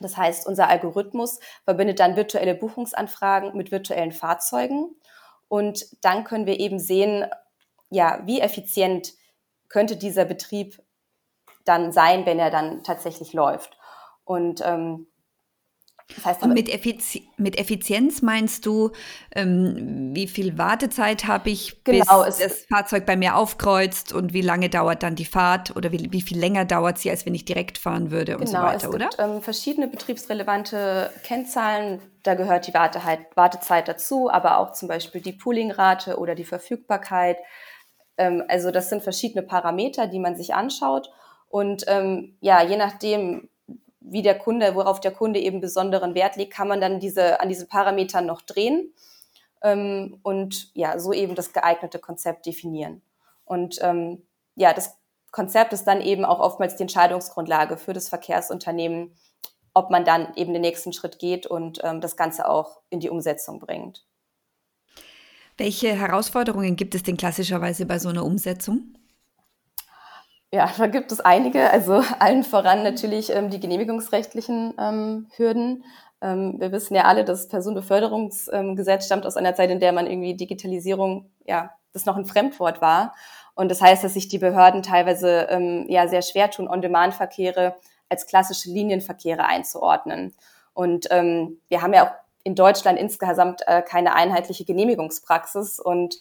Das 0.00 0.16
heißt, 0.16 0.46
unser 0.46 0.68
Algorithmus 0.68 1.40
verbindet 1.64 1.98
dann 1.98 2.14
virtuelle 2.14 2.54
Buchungsanfragen 2.54 3.56
mit 3.56 3.72
virtuellen 3.72 4.12
Fahrzeugen 4.12 4.94
und 5.48 5.86
dann 6.02 6.24
können 6.24 6.46
wir 6.46 6.60
eben 6.60 6.78
sehen, 6.78 7.26
ja, 7.90 8.20
wie 8.26 8.40
effizient 8.40 9.14
könnte 9.68 9.96
dieser 9.96 10.24
Betrieb 10.24 10.80
dann 11.64 11.90
sein, 11.90 12.26
wenn 12.26 12.38
er 12.38 12.50
dann 12.50 12.84
tatsächlich 12.84 13.32
läuft. 13.32 13.78
Und 14.24 14.60
ähm, 14.64 15.07
das 16.16 16.24
heißt 16.24 16.42
und 16.42 16.54
mit, 16.54 16.68
Effizi 16.70 17.28
mit, 17.36 17.58
Effizienz 17.58 18.22
meinst 18.22 18.64
du, 18.64 18.92
ähm, 19.34 20.14
wie 20.14 20.26
viel 20.26 20.56
Wartezeit 20.56 21.26
habe 21.26 21.50
ich, 21.50 21.84
genau, 21.84 22.24
bis 22.24 22.38
das 22.38 22.64
Fahrzeug 22.64 23.04
bei 23.04 23.16
mir 23.16 23.36
aufkreuzt 23.36 24.14
und 24.14 24.32
wie 24.32 24.40
lange 24.40 24.70
dauert 24.70 25.02
dann 25.02 25.16
die 25.16 25.26
Fahrt 25.26 25.76
oder 25.76 25.92
wie, 25.92 26.10
wie 26.10 26.22
viel 26.22 26.38
länger 26.38 26.64
dauert 26.64 26.98
sie, 26.98 27.10
als 27.10 27.26
wenn 27.26 27.34
ich 27.34 27.44
direkt 27.44 27.76
fahren 27.76 28.10
würde 28.10 28.38
und 28.38 28.46
genau, 28.46 28.60
so 28.60 28.66
weiter, 28.66 28.88
es 28.88 28.94
oder? 28.94 29.08
Gibt, 29.08 29.18
ähm, 29.18 29.42
verschiedene 29.42 29.88
betriebsrelevante 29.88 31.10
Kennzahlen. 31.24 32.00
Da 32.22 32.34
gehört 32.34 32.66
die 32.66 32.74
Wartezeit, 32.74 33.20
Wartezeit 33.34 33.86
dazu, 33.86 34.30
aber 34.30 34.58
auch 34.58 34.72
zum 34.72 34.88
Beispiel 34.88 35.20
die 35.20 35.32
Poolingrate 35.32 36.18
oder 36.18 36.34
die 36.34 36.44
Verfügbarkeit. 36.44 37.36
Ähm, 38.16 38.42
also 38.48 38.70
das 38.70 38.88
sind 38.88 39.02
verschiedene 39.02 39.42
Parameter, 39.42 40.06
die 40.06 40.20
man 40.20 40.36
sich 40.36 40.54
anschaut. 40.54 41.10
Und 41.48 41.84
ähm, 41.86 42.36
ja, 42.40 42.62
je 42.62 42.76
nachdem, 42.76 43.48
wie 44.10 44.22
der 44.22 44.38
Kunde, 44.38 44.74
worauf 44.74 45.00
der 45.00 45.12
Kunde 45.12 45.40
eben 45.40 45.60
besonderen 45.60 46.14
Wert 46.14 46.36
legt, 46.36 46.52
kann 46.52 46.68
man 46.68 46.80
dann 46.80 47.00
diese, 47.00 47.40
an 47.40 47.48
diesen 47.48 47.68
Parametern 47.68 48.26
noch 48.26 48.42
drehen 48.42 48.92
ähm, 49.62 50.18
und 50.22 50.70
ja, 50.74 50.98
so 50.98 51.12
eben 51.12 51.34
das 51.34 51.52
geeignete 51.52 51.98
Konzept 51.98 52.46
definieren. 52.46 53.02
Und 53.44 53.78
ähm, 53.82 54.22
ja, 54.54 54.72
das 54.72 54.96
Konzept 55.30 55.72
ist 55.72 55.84
dann 55.84 56.00
eben 56.00 56.24
auch 56.24 56.40
oftmals 56.40 56.76
die 56.76 56.82
Entscheidungsgrundlage 56.82 57.76
für 57.76 57.92
das 57.92 58.08
Verkehrsunternehmen, 58.08 59.14
ob 59.74 59.90
man 59.90 60.04
dann 60.04 60.34
eben 60.34 60.52
den 60.52 60.62
nächsten 60.62 60.92
Schritt 60.92 61.18
geht 61.18 61.46
und 61.46 61.80
ähm, 61.84 62.00
das 62.00 62.16
Ganze 62.16 62.48
auch 62.48 62.80
in 62.90 63.00
die 63.00 63.10
Umsetzung 63.10 63.60
bringt. 63.60 64.04
Welche 65.56 65.88
Herausforderungen 65.94 66.76
gibt 66.76 66.94
es 66.94 67.02
denn 67.02 67.16
klassischerweise 67.16 67.84
bei 67.84 67.98
so 67.98 68.08
einer 68.08 68.24
Umsetzung? 68.24 68.97
Ja, 70.50 70.72
da 70.78 70.86
gibt 70.86 71.12
es 71.12 71.20
einige. 71.20 71.70
Also 71.70 72.02
allen 72.18 72.42
voran 72.42 72.82
natürlich 72.82 73.34
ähm, 73.34 73.50
die 73.50 73.60
genehmigungsrechtlichen 73.60 74.74
ähm, 74.78 75.26
Hürden. 75.36 75.84
Ähm, 76.20 76.58
wir 76.58 76.72
wissen 76.72 76.94
ja 76.94 77.04
alle, 77.04 77.24
das 77.24 77.48
Personenbeförderungsgesetz 77.48 79.06
stammt 79.06 79.26
aus 79.26 79.36
einer 79.36 79.54
Zeit, 79.54 79.70
in 79.70 79.80
der 79.80 79.92
man 79.92 80.06
irgendwie 80.06 80.34
Digitalisierung, 80.34 81.30
ja, 81.46 81.70
das 81.92 82.06
noch 82.06 82.16
ein 82.16 82.26
Fremdwort 82.26 82.80
war. 82.80 83.14
Und 83.54 83.70
das 83.70 83.82
heißt, 83.82 84.04
dass 84.04 84.14
sich 84.14 84.28
die 84.28 84.38
Behörden 84.38 84.82
teilweise 84.82 85.48
ähm, 85.50 85.86
ja 85.88 86.06
sehr 86.08 86.22
schwer 86.22 86.50
tun, 86.50 86.68
On-Demand-Verkehre 86.68 87.74
als 88.08 88.26
klassische 88.26 88.70
Linienverkehre 88.70 89.44
einzuordnen. 89.44 90.34
Und 90.72 91.08
ähm, 91.10 91.60
wir 91.68 91.82
haben 91.82 91.92
ja 91.92 92.06
auch 92.06 92.12
in 92.44 92.54
Deutschland 92.54 92.98
insgesamt 92.98 93.62
äh, 93.66 93.82
keine 93.82 94.14
einheitliche 94.14 94.64
Genehmigungspraxis 94.64 95.80
und 95.80 96.18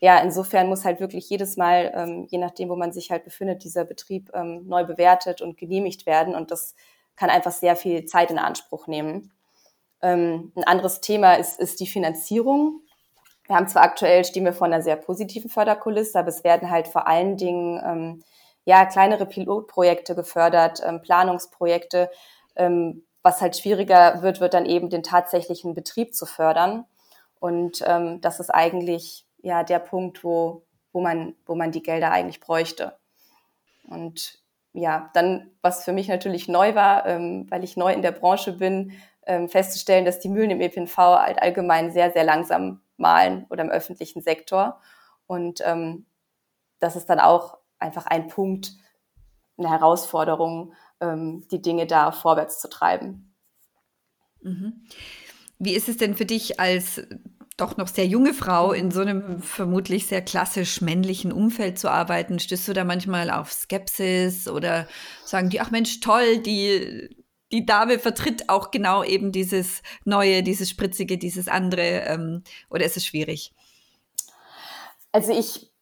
ja, 0.00 0.18
insofern 0.20 0.68
muss 0.68 0.84
halt 0.84 1.00
wirklich 1.00 1.28
jedes 1.28 1.56
Mal, 1.56 1.92
ähm, 1.94 2.26
je 2.30 2.38
nachdem, 2.38 2.68
wo 2.68 2.76
man 2.76 2.92
sich 2.92 3.10
halt 3.10 3.24
befindet, 3.24 3.64
dieser 3.64 3.84
Betrieb 3.84 4.30
ähm, 4.32 4.66
neu 4.66 4.84
bewertet 4.84 5.42
und 5.42 5.58
genehmigt 5.58 6.06
werden. 6.06 6.34
Und 6.34 6.50
das 6.50 6.74
kann 7.16 7.30
einfach 7.30 7.50
sehr 7.50 7.74
viel 7.74 8.04
Zeit 8.04 8.30
in 8.30 8.38
Anspruch 8.38 8.86
nehmen. 8.86 9.32
Ähm, 10.00 10.52
ein 10.54 10.64
anderes 10.64 11.00
Thema 11.00 11.34
ist, 11.34 11.58
ist 11.58 11.80
die 11.80 11.88
Finanzierung. 11.88 12.82
Wir 13.46 13.56
haben 13.56 13.66
zwar 13.66 13.82
aktuell, 13.82 14.24
stehen 14.24 14.44
wir 14.44 14.52
vor 14.52 14.66
einer 14.66 14.82
sehr 14.82 14.96
positiven 14.96 15.50
Förderkulisse, 15.50 16.18
aber 16.18 16.28
es 16.28 16.44
werden 16.44 16.70
halt 16.70 16.86
vor 16.86 17.08
allen 17.08 17.36
Dingen 17.36 17.82
ähm, 17.84 18.24
ja, 18.64 18.84
kleinere 18.84 19.26
Pilotprojekte 19.26 20.14
gefördert, 20.14 20.80
ähm, 20.86 21.02
Planungsprojekte. 21.02 22.10
Ähm, 22.54 23.04
was 23.22 23.40
halt 23.40 23.56
schwieriger 23.56 24.22
wird, 24.22 24.40
wird 24.40 24.54
dann 24.54 24.66
eben 24.66 24.90
den 24.90 25.02
tatsächlichen 25.02 25.74
Betrieb 25.74 26.14
zu 26.14 26.24
fördern. 26.24 26.84
Und 27.40 27.82
ähm, 27.86 28.20
das 28.20 28.38
ist 28.38 28.50
eigentlich 28.50 29.24
ja 29.38 29.62
der 29.62 29.78
Punkt, 29.78 30.24
wo, 30.24 30.64
wo, 30.92 31.00
man, 31.00 31.34
wo 31.46 31.54
man 31.54 31.72
die 31.72 31.82
Gelder 31.82 32.10
eigentlich 32.10 32.40
bräuchte. 32.40 32.98
Und 33.88 34.42
ja, 34.72 35.10
dann, 35.14 35.50
was 35.62 35.84
für 35.84 35.92
mich 35.92 36.08
natürlich 36.08 36.48
neu 36.48 36.74
war, 36.74 37.06
ähm, 37.06 37.46
weil 37.50 37.64
ich 37.64 37.76
neu 37.76 37.92
in 37.92 38.02
der 38.02 38.12
Branche 38.12 38.52
bin, 38.52 38.92
ähm, 39.26 39.48
festzustellen, 39.48 40.04
dass 40.04 40.20
die 40.20 40.28
Mühlen 40.28 40.50
im 40.50 40.60
ÖPNV 40.60 40.96
halt 40.96 41.40
allgemein 41.40 41.90
sehr, 41.90 42.10
sehr 42.12 42.24
langsam 42.24 42.80
malen 42.96 43.46
oder 43.50 43.62
im 43.62 43.70
öffentlichen 43.70 44.22
Sektor. 44.22 44.80
Und 45.26 45.60
ähm, 45.64 46.06
das 46.80 46.96
ist 46.96 47.06
dann 47.06 47.20
auch 47.20 47.58
einfach 47.78 48.06
ein 48.06 48.28
Punkt, 48.28 48.72
eine 49.56 49.70
Herausforderung, 49.70 50.72
ähm, 51.00 51.46
die 51.50 51.60
Dinge 51.60 51.86
da 51.86 52.12
vorwärts 52.12 52.60
zu 52.60 52.68
treiben. 52.68 53.34
Mhm. 54.40 54.84
Wie 55.58 55.74
ist 55.74 55.88
es 55.88 55.96
denn 55.96 56.14
für 56.14 56.26
dich 56.26 56.60
als 56.60 57.02
doch 57.58 57.76
noch 57.76 57.88
sehr 57.88 58.06
junge 58.06 58.32
Frau 58.32 58.72
in 58.72 58.90
so 58.90 59.00
einem 59.00 59.42
vermutlich 59.42 60.06
sehr 60.06 60.22
klassisch 60.22 60.80
männlichen 60.80 61.32
Umfeld 61.32 61.78
zu 61.78 61.90
arbeiten, 61.90 62.38
stößt 62.38 62.68
du 62.68 62.72
da 62.72 62.84
manchmal 62.84 63.30
auf 63.30 63.52
Skepsis 63.52 64.48
oder 64.48 64.86
sagen 65.24 65.50
die, 65.50 65.60
ach 65.60 65.70
Mensch, 65.70 66.00
toll, 66.00 66.38
die, 66.38 67.14
die 67.50 67.66
Dame 67.66 67.98
vertritt 67.98 68.48
auch 68.48 68.70
genau 68.70 69.02
eben 69.02 69.32
dieses 69.32 69.82
Neue, 70.04 70.42
dieses 70.44 70.70
Spritzige, 70.70 71.18
dieses 71.18 71.48
andere, 71.48 72.04
ähm, 72.06 72.44
oder 72.70 72.84
ist 72.84 72.96
es 72.96 73.04
schwierig? 73.04 73.52
Also 75.10 75.32
ich 75.32 75.72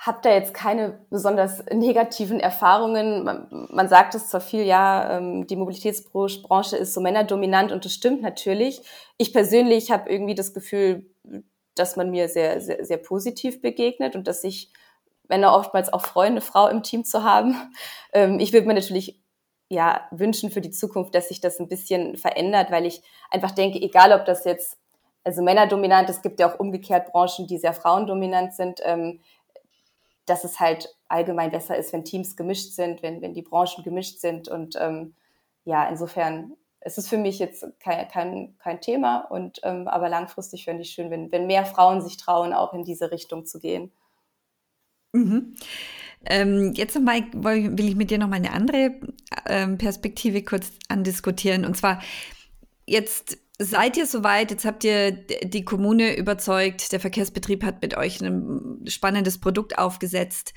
habe 0.00 0.20
da 0.22 0.30
jetzt 0.30 0.54
keine 0.54 1.00
besonders 1.10 1.64
negativen 1.72 2.40
Erfahrungen. 2.40 3.24
Man, 3.24 3.68
man 3.70 3.88
sagt 3.88 4.14
es 4.14 4.30
zwar 4.30 4.40
viel, 4.40 4.62
ja, 4.62 5.18
ähm, 5.18 5.46
die 5.46 5.56
Mobilitätsbranche 5.56 6.76
ist 6.76 6.94
so 6.94 7.00
männerdominant 7.00 7.72
und 7.72 7.84
das 7.84 7.92
stimmt 7.92 8.22
natürlich. 8.22 8.80
Ich 9.18 9.32
persönlich 9.32 9.90
habe 9.90 10.08
irgendwie 10.08 10.36
das 10.36 10.54
Gefühl, 10.54 11.04
dass 11.78 11.96
man 11.96 12.10
mir 12.10 12.28
sehr, 12.28 12.60
sehr, 12.60 12.84
sehr 12.84 12.98
positiv 12.98 13.60
begegnet 13.60 14.16
und 14.16 14.26
dass 14.26 14.44
ich 14.44 14.72
Männer 15.28 15.54
oftmals 15.54 15.92
auch 15.92 16.02
freue, 16.02 16.28
eine 16.28 16.40
Frau 16.40 16.68
im 16.68 16.82
Team 16.82 17.04
zu 17.04 17.22
haben. 17.24 17.54
Ähm, 18.14 18.40
ich 18.40 18.54
würde 18.54 18.66
mir 18.66 18.72
natürlich 18.72 19.20
ja, 19.68 20.08
wünschen 20.10 20.50
für 20.50 20.62
die 20.62 20.70
Zukunft, 20.70 21.14
dass 21.14 21.28
sich 21.28 21.42
das 21.42 21.60
ein 21.60 21.68
bisschen 21.68 22.16
verändert, 22.16 22.70
weil 22.70 22.86
ich 22.86 23.02
einfach 23.30 23.50
denke, 23.50 23.78
egal 23.82 24.18
ob 24.18 24.24
das 24.24 24.46
jetzt 24.46 24.78
also 25.24 25.42
männerdominant, 25.42 26.08
es 26.08 26.22
gibt 26.22 26.40
ja 26.40 26.50
auch 26.50 26.58
umgekehrt 26.58 27.12
Branchen, 27.12 27.46
die 27.46 27.58
sehr 27.58 27.74
frauendominant 27.74 28.54
sind, 28.54 28.80
ähm, 28.82 29.20
dass 30.24 30.44
es 30.44 30.58
halt 30.58 30.96
allgemein 31.08 31.50
besser 31.50 31.76
ist, 31.76 31.92
wenn 31.92 32.04
Teams 32.04 32.34
gemischt 32.34 32.72
sind, 32.72 33.02
wenn, 33.02 33.20
wenn 33.20 33.34
die 33.34 33.42
Branchen 33.42 33.84
gemischt 33.84 34.20
sind. 34.20 34.48
Und 34.48 34.76
ähm, 34.80 35.14
ja, 35.64 35.86
insofern 35.86 36.56
es 36.80 36.98
ist 36.98 37.08
für 37.08 37.18
mich 37.18 37.38
jetzt 37.38 37.66
kein, 37.80 38.08
kein, 38.08 38.58
kein 38.58 38.80
Thema, 38.80 39.18
und, 39.30 39.60
ähm, 39.62 39.88
aber 39.88 40.08
langfristig 40.08 40.64
fände 40.64 40.82
ich 40.82 40.90
schön, 40.90 41.10
wenn, 41.10 41.30
wenn 41.32 41.46
mehr 41.46 41.64
Frauen 41.64 42.00
sich 42.00 42.16
trauen, 42.16 42.52
auch 42.52 42.72
in 42.72 42.84
diese 42.84 43.10
Richtung 43.10 43.44
zu 43.46 43.58
gehen. 43.58 43.92
Mhm. 45.12 45.54
Ähm, 46.24 46.72
jetzt 46.74 46.94
nochmal 46.94 47.22
will 47.32 47.88
ich 47.88 47.96
mit 47.96 48.10
dir 48.10 48.18
noch 48.18 48.28
mal 48.28 48.36
eine 48.36 48.52
andere 48.52 49.00
ähm, 49.46 49.78
Perspektive 49.78 50.42
kurz 50.42 50.70
andiskutieren. 50.88 51.64
Und 51.64 51.76
zwar, 51.76 52.02
jetzt 52.86 53.38
seid 53.58 53.96
ihr 53.96 54.06
soweit, 54.06 54.50
jetzt 54.50 54.64
habt 54.64 54.84
ihr 54.84 55.12
die 55.12 55.64
Kommune 55.64 56.16
überzeugt, 56.16 56.92
der 56.92 57.00
Verkehrsbetrieb 57.00 57.64
hat 57.64 57.82
mit 57.82 57.96
euch 57.96 58.20
ein 58.20 58.84
spannendes 58.86 59.38
Produkt 59.38 59.78
aufgesetzt. 59.78 60.54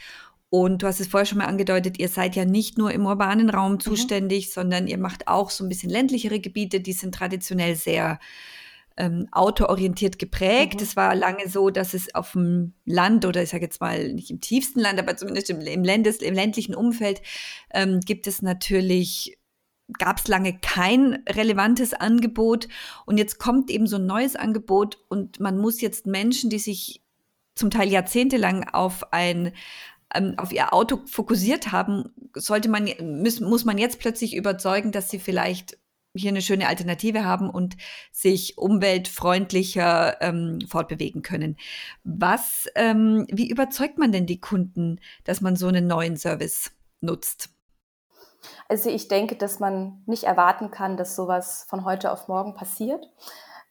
Und 0.52 0.84
du 0.84 0.88
hast 0.88 1.00
es 1.00 1.08
vorher 1.08 1.26
schon 1.26 1.38
mal 1.38 1.46
angedeutet, 1.46 1.98
ihr 1.98 2.10
seid 2.10 2.36
ja 2.36 2.44
nicht 2.44 2.78
nur 2.78 2.92
im 2.92 3.06
urbanen 3.06 3.50
Raum 3.50 3.74
mhm. 3.74 3.80
zuständig, 3.80 4.48
mhm. 4.48 4.52
sondern 4.52 4.88
ihr 4.88 4.98
macht 4.98 5.30
auch 5.30 5.50
so 5.50 5.64
ein 5.64 5.70
bisschen 5.70 5.90
ländlichere 5.90 6.42
Gebiete, 6.42 6.82
die 6.82 6.92
sind 6.92 7.16
traditionell 7.16 7.76
sehr 7.76 8.20
ähm, 8.98 9.30
autoorientiert 9.32 10.20
geprägt. 10.20 10.76
Mhm. 10.76 10.84
Es 10.84 10.98
war 10.98 11.16
lange 11.16 11.48
so, 11.48 11.70
dass 11.70 11.94
es 11.94 12.14
auf 12.14 12.34
dem 12.34 12.74
Land 12.84 13.26
oder 13.26 13.42
ich 13.42 13.48
sage 13.48 13.64
jetzt 13.64 13.80
mal 13.80 14.12
nicht 14.12 14.30
im 14.30 14.42
tiefsten 14.42 14.82
Land, 14.82 15.00
aber 15.00 15.16
zumindest 15.16 15.50
im, 15.50 15.62
im, 15.62 15.86
Landes, 15.86 16.18
im 16.18 16.34
ländlichen 16.34 16.76
Umfeld 16.76 17.22
ähm, 17.74 18.02
gibt 18.02 18.28
es 18.28 18.42
natürlich 18.42 19.38
gab 20.00 20.20
es 20.20 20.28
lange 20.28 20.58
kein 20.58 21.24
relevantes 21.28 21.94
Angebot 21.94 22.70
und 23.06 23.18
jetzt 23.18 23.40
kommt 23.40 23.70
eben 23.70 23.88
so 23.88 23.98
ein 23.98 24.06
neues 24.06 24.38
Angebot 24.38 24.98
und 25.10 25.42
man 25.42 25.58
muss 25.58 25.82
jetzt 25.82 26.08
Menschen, 26.08 26.50
die 26.50 26.60
sich 26.60 27.02
zum 27.56 27.72
Teil 27.72 27.90
jahrzehntelang 27.90 28.70
auf 28.70 29.12
ein 29.12 29.52
ähm, 30.16 30.36
auf 30.38 30.52
ihr 30.52 30.74
Auto 30.74 31.00
fokussiert 31.06 31.72
haben, 31.72 32.14
sollte 32.36 32.70
man 32.70 32.90
muss, 33.02 33.40
muss 33.40 33.66
man 33.66 33.78
jetzt 33.78 34.00
plötzlich 34.00 34.36
überzeugen, 34.36 34.92
dass 34.92 35.10
sie 35.10 35.20
vielleicht 35.20 35.78
hier 36.14 36.30
eine 36.30 36.42
schöne 36.42 36.68
Alternative 36.68 37.24
haben 37.24 37.50
und 37.50 37.78
sich 38.12 38.58
umweltfreundlicher 38.58 40.22
ähm, 40.22 40.60
fortbewegen 40.68 41.22
können. 41.22 41.58
Was, 42.04 42.68
ähm, 42.76 43.26
wie 43.32 43.50
überzeugt 43.50 43.98
man 43.98 44.12
denn 44.12 44.26
die 44.26 44.40
Kunden, 44.40 45.00
dass 45.24 45.42
man 45.42 45.56
so 45.56 45.68
einen 45.68 45.88
neuen 45.88 46.18
Service 46.18 46.72
nutzt? 47.00 47.50
Also 48.68 48.90
ich 48.90 49.08
denke, 49.08 49.36
dass 49.36 49.60
man 49.60 50.04
nicht 50.06 50.24
erwarten 50.24 50.72
kann, 50.72 50.98
dass 50.98 51.16
sowas 51.16 51.66
von 51.70 51.86
heute 51.86 52.12
auf 52.12 52.28
morgen 52.28 52.56
passiert. 52.56 53.06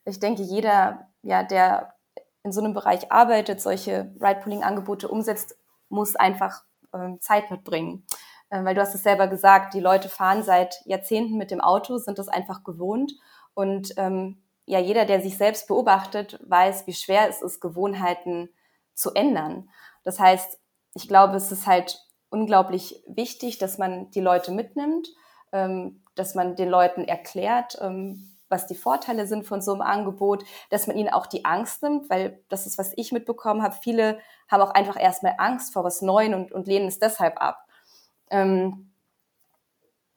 Ich 0.05 0.21
denke, 0.21 0.43
jeder, 0.43 1.09
ja, 1.23 1.43
der 1.43 1.95
in 2.43 2.53
so 2.53 2.61
einem 2.61 2.73
Bereich 2.73 3.13
arbeitet, 3.13 3.61
solche 3.61 4.15
Ride-Pooling-Angebote 4.21 5.09
umsetzt, 5.09 5.57
muss 5.91 6.17
einfach 6.17 6.63
ähm, 6.95 7.21
Zeit 7.21 7.51
mitbringen. 7.51 8.07
Äh, 8.49 8.65
weil 8.65 8.75
du 8.75 8.81
hast 8.81 8.95
es 8.95 9.03
selber 9.03 9.29
gesagt, 9.29 9.75
die 9.75 9.81
Leute 9.81 10.09
fahren 10.09 10.43
seit 10.43 10.81
Jahrzehnten 10.85 11.37
mit 11.37 11.51
dem 11.51 11.61
Auto, 11.61 11.99
sind 11.99 12.19
das 12.19 12.29
einfach 12.29 12.65
gewohnt. 12.65 13.13
Und 13.55 13.95
ähm, 13.97 14.43
ja, 14.67 14.79
jeder, 14.79 15.05
der 15.05 15.21
sich 15.21 15.37
selbst 15.37 15.69
beobachtet, 15.69 16.39
weiß, 16.47 16.87
wie 16.87 16.93
schwer 16.93 17.29
es 17.29 17.43
ist, 17.43 17.61
Gewohnheiten 17.61 18.51
zu 18.95 19.13
ändern. 19.15 19.69
Das 20.05 20.19
heißt, 20.19 20.59
ich 20.95 21.09
glaube, 21.09 21.37
es 21.37 21.51
ist 21.53 21.67
halt 21.67 21.99
unglaublich 22.31 23.03
wichtig, 23.07 23.59
dass 23.59 23.79
man 23.79 24.11
die 24.11 24.21
Leute 24.21 24.53
mitnimmt, 24.53 25.09
ähm, 25.53 26.03
dass 26.15 26.35
man 26.35 26.57
den 26.57 26.69
Leuten 26.69 27.05
erklärt, 27.05 27.79
ähm, 27.81 28.37
was 28.51 28.67
die 28.67 28.75
Vorteile 28.75 29.27
sind 29.27 29.45
von 29.45 29.63
so 29.63 29.73
einem 29.73 29.81
Angebot, 29.81 30.45
dass 30.69 30.87
man 30.87 30.97
ihnen 30.97 31.09
auch 31.09 31.27
die 31.27 31.45
Angst 31.45 31.83
nimmt, 31.83 32.11
weil 32.11 32.43
das 32.49 32.67
ist, 32.67 32.77
was 32.77 32.93
ich 32.97 33.13
mitbekommen 33.13 33.63
habe. 33.63 33.77
Viele 33.81 34.19
haben 34.49 34.61
auch 34.63 34.73
einfach 34.73 35.01
erstmal 35.01 35.35
Angst 35.39 35.73
vor 35.73 35.85
was 35.85 36.03
Neuem 36.03 36.35
und, 36.35 36.53
und 36.53 36.67
lehnen 36.67 36.89
es 36.89 36.99
deshalb 36.99 37.41
ab 37.41 37.67
ähm, 38.31 38.91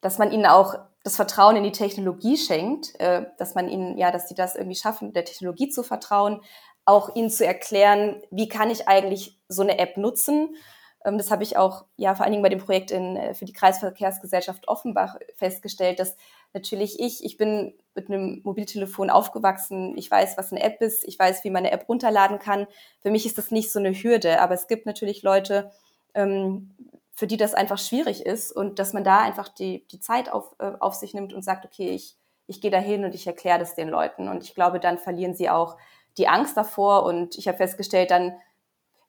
dass 0.01 0.17
man 0.17 0.31
ihnen 0.31 0.45
auch 0.45 0.75
das 1.03 1.15
Vertrauen 1.17 1.57
in 1.57 1.63
die 1.63 1.71
Technologie 1.71 2.37
schenkt, 2.37 2.99
äh, 2.99 3.25
dass 3.37 3.55
man 3.55 3.67
ihnen, 3.67 3.97
ja, 3.97 4.11
dass 4.11 4.29
sie 4.29 4.35
das 4.35 4.55
irgendwie 4.55 4.77
schaffen, 4.77 5.13
der 5.13 5.25
Technologie 5.25 5.69
zu 5.69 5.83
vertrauen, 5.83 6.41
auch 6.85 7.15
ihnen 7.15 7.29
zu 7.29 7.45
erklären, 7.45 8.21
wie 8.31 8.47
kann 8.47 8.69
ich 8.69 8.87
eigentlich 8.87 9.39
so 9.47 9.61
eine 9.61 9.79
App 9.79 9.97
nutzen. 9.97 10.55
Ähm, 11.03 11.17
das 11.17 11.31
habe 11.31 11.43
ich 11.43 11.57
auch, 11.57 11.85
ja, 11.97 12.15
vor 12.15 12.23
allen 12.23 12.31
Dingen 12.31 12.43
bei 12.43 12.49
dem 12.49 12.63
Projekt 12.63 12.91
in, 12.91 13.17
äh, 13.17 13.33
für 13.33 13.45
die 13.45 13.53
Kreisverkehrsgesellschaft 13.53 14.67
Offenbach 14.67 15.15
festgestellt, 15.35 15.99
dass 15.99 16.15
natürlich 16.53 16.99
ich, 16.99 17.23
ich 17.23 17.37
bin 17.37 17.73
mit 17.95 18.09
einem 18.09 18.41
Mobiltelefon 18.43 19.09
aufgewachsen, 19.09 19.97
ich 19.97 20.09
weiß, 20.09 20.37
was 20.37 20.51
eine 20.51 20.63
App 20.63 20.81
ist, 20.81 21.03
ich 21.03 21.17
weiß, 21.17 21.43
wie 21.43 21.49
man 21.49 21.65
eine 21.65 21.71
App 21.71 21.87
runterladen 21.87 22.39
kann. 22.39 22.67
Für 23.01 23.11
mich 23.11 23.25
ist 23.25 23.37
das 23.37 23.51
nicht 23.51 23.71
so 23.71 23.79
eine 23.79 23.91
Hürde, 23.91 24.41
aber 24.41 24.53
es 24.53 24.67
gibt 24.67 24.85
natürlich 24.85 25.23
Leute, 25.23 25.71
ähm, 26.13 26.75
für 27.13 27.27
die 27.27 27.37
das 27.37 27.53
einfach 27.53 27.77
schwierig 27.77 28.25
ist 28.25 28.51
und 28.51 28.79
dass 28.79 28.93
man 28.93 29.03
da 29.03 29.19
einfach 29.21 29.49
die, 29.49 29.85
die 29.87 29.99
Zeit 29.99 30.31
auf, 30.31 30.55
äh, 30.59 30.71
auf 30.79 30.95
sich 30.95 31.13
nimmt 31.13 31.33
und 31.33 31.43
sagt, 31.43 31.65
okay, 31.65 31.91
ich, 31.91 32.17
ich 32.47 32.59
gehe 32.61 32.71
da 32.71 32.79
hin 32.79 33.05
und 33.05 33.13
ich 33.13 33.27
erkläre 33.27 33.59
das 33.59 33.75
den 33.75 33.89
Leuten. 33.89 34.27
Und 34.27 34.43
ich 34.43 34.55
glaube, 34.55 34.79
dann 34.79 34.97
verlieren 34.97 35.35
sie 35.35 35.49
auch 35.49 35.77
die 36.17 36.27
Angst 36.27 36.57
davor 36.57 37.03
und 37.03 37.37
ich 37.37 37.47
habe 37.47 37.57
festgestellt, 37.57 38.11
dann 38.11 38.33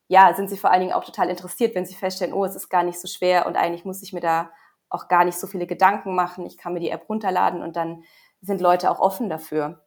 ja, 0.08 0.34
sind 0.34 0.50
sie 0.50 0.58
vor 0.58 0.70
allen 0.70 0.80
Dingen 0.80 0.92
auch 0.92 1.04
total 1.04 1.30
interessiert, 1.30 1.74
wenn 1.74 1.86
sie 1.86 1.94
feststellen, 1.94 2.34
oh, 2.34 2.44
es 2.44 2.54
ist 2.54 2.68
gar 2.68 2.82
nicht 2.82 3.00
so 3.00 3.08
schwer 3.08 3.46
und 3.46 3.56
eigentlich 3.56 3.86
muss 3.86 4.02
ich 4.02 4.12
mir 4.12 4.20
da 4.20 4.50
auch 4.88 5.08
gar 5.08 5.24
nicht 5.24 5.38
so 5.38 5.46
viele 5.46 5.66
Gedanken 5.66 6.14
machen. 6.14 6.46
Ich 6.46 6.56
kann 6.56 6.72
mir 6.72 6.80
die 6.80 6.90
App 6.90 7.08
runterladen 7.08 7.62
und 7.62 7.76
dann 7.76 8.04
sind 8.40 8.60
Leute 8.60 8.90
auch 8.90 9.00
offen 9.00 9.28
dafür. 9.28 9.84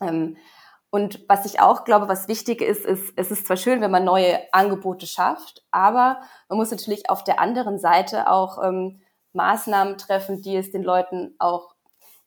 Ähm, 0.00 0.36
und 0.90 1.24
was 1.28 1.44
ich 1.44 1.60
auch 1.60 1.84
glaube, 1.84 2.08
was 2.08 2.28
wichtig 2.28 2.62
ist, 2.62 2.86
ist, 2.86 3.12
es 3.16 3.30
ist 3.30 3.46
zwar 3.46 3.58
schön, 3.58 3.82
wenn 3.82 3.90
man 3.90 4.04
neue 4.04 4.40
Angebote 4.52 5.06
schafft, 5.06 5.62
aber 5.70 6.20
man 6.48 6.58
muss 6.58 6.70
natürlich 6.70 7.10
auf 7.10 7.24
der 7.24 7.40
anderen 7.40 7.78
Seite 7.78 8.30
auch 8.30 8.62
ähm, 8.64 9.02
Maßnahmen 9.34 9.98
treffen, 9.98 10.40
die 10.40 10.56
es 10.56 10.70
den 10.70 10.82
Leuten 10.82 11.34
auch 11.38 11.74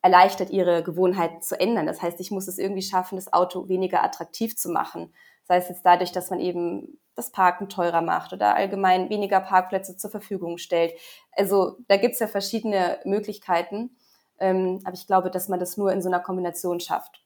erleichtert, 0.03 0.51
ihre 0.51 0.83
Gewohnheiten 0.83 1.41
zu 1.41 1.59
ändern. 1.59 1.87
Das 1.87 2.01
heißt, 2.01 2.19
ich 2.19 2.31
muss 2.31 2.47
es 2.47 2.59
irgendwie 2.59 2.81
schaffen, 2.83 3.15
das 3.15 3.33
Auto 3.33 3.67
weniger 3.67 4.03
attraktiv 4.03 4.55
zu 4.55 4.69
machen. 4.69 5.13
Sei 5.43 5.57
es 5.57 5.69
jetzt 5.69 5.85
dadurch, 5.85 6.11
dass 6.11 6.29
man 6.29 6.39
eben 6.39 6.99
das 7.15 7.31
Parken 7.31 7.69
teurer 7.69 8.01
macht 8.01 8.33
oder 8.33 8.55
allgemein 8.55 9.09
weniger 9.09 9.41
Parkplätze 9.41 9.97
zur 9.97 10.09
Verfügung 10.09 10.57
stellt. 10.57 10.93
Also 11.33 11.77
da 11.87 11.97
gibt's 11.97 12.19
ja 12.19 12.27
verschiedene 12.27 12.99
Möglichkeiten. 13.03 13.97
Ähm, 14.39 14.79
aber 14.85 14.95
ich 14.95 15.07
glaube, 15.07 15.29
dass 15.29 15.49
man 15.49 15.59
das 15.59 15.77
nur 15.77 15.91
in 15.91 16.01
so 16.01 16.09
einer 16.09 16.19
Kombination 16.19 16.79
schafft. 16.79 17.21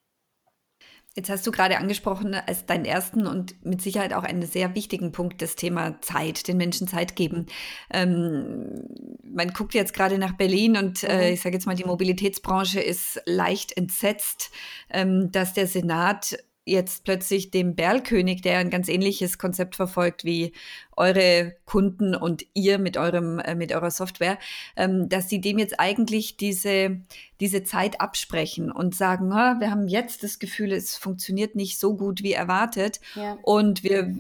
Jetzt 1.17 1.30
hast 1.30 1.47
du 1.47 1.51
gerade 1.51 1.78
angesprochen 1.78 2.36
als 2.36 2.65
deinen 2.65 2.84
ersten 2.84 3.25
und 3.25 3.63
mit 3.65 3.82
Sicherheit 3.82 4.13
auch 4.13 4.23
einen 4.23 4.45
sehr 4.45 4.75
wichtigen 4.75 5.13
Punkt 5.13 5.41
das 5.41 5.56
Thema 5.56 6.01
Zeit, 6.01 6.49
den 6.49 6.58
Menschen 6.58 6.89
Zeit 6.89 7.15
geben. 7.15 7.45
Ähm, 7.89 8.84
man 9.23 9.54
guckt 9.54 9.73
jetzt 9.75 9.93
gerade 9.93 10.17
nach 10.17 10.34
Berlin 10.34 10.75
und 10.75 11.06
äh, 11.06 11.28
mhm. 11.30 11.34
ich 11.36 11.41
sage 11.41 11.56
jetzt 11.56 11.67
mal, 11.67 11.75
die 11.75 11.86
Mobilitätsbranche 11.86 12.82
ist 12.82 13.21
leicht 13.25 13.78
entsetzt, 13.78 14.51
ähm, 14.89 15.32
dass 15.32 15.54
der 15.54 15.67
Senat 15.67 16.38
jetzt 16.65 17.04
plötzlich 17.04 17.51
dem 17.51 17.75
Berlkönig, 17.75 18.41
der 18.41 18.58
ein 18.58 18.69
ganz 18.69 18.89
ähnliches 18.89 19.38
Konzept 19.38 19.75
verfolgt 19.75 20.25
wie 20.25 20.51
eure 20.97 21.56
Kunden 21.65 22.15
und 22.15 22.45
ihr 22.54 22.80
mit 22.80 22.97
eurem 22.97 23.39
äh, 23.39 23.56
mit 23.56 23.71
eurer 23.71 23.91
Software, 23.91 24.39
ähm, 24.75 25.08
dass 25.08 25.30
sie 25.30 25.39
dem 25.39 25.60
jetzt 25.60 25.80
eigentlich 25.80 26.38
diese 26.38 27.01
diese 27.39 27.63
Zeit 27.63 28.01
absprechen 28.01 28.71
und 28.71 28.95
sagen, 28.95 29.30
wir 29.30 29.69
haben 29.69 29.88
jetzt 29.88 30.23
das 30.23 30.39
Gefühl, 30.39 30.71
es 30.71 30.97
funktioniert 30.97 31.56
nicht 31.56 31.80
so 31.80 31.95
gut 31.95 32.23
wie 32.23 32.34
erwartet 32.34 32.99
ja. 33.13 33.38
und 33.43 33.84
wir 33.84 34.13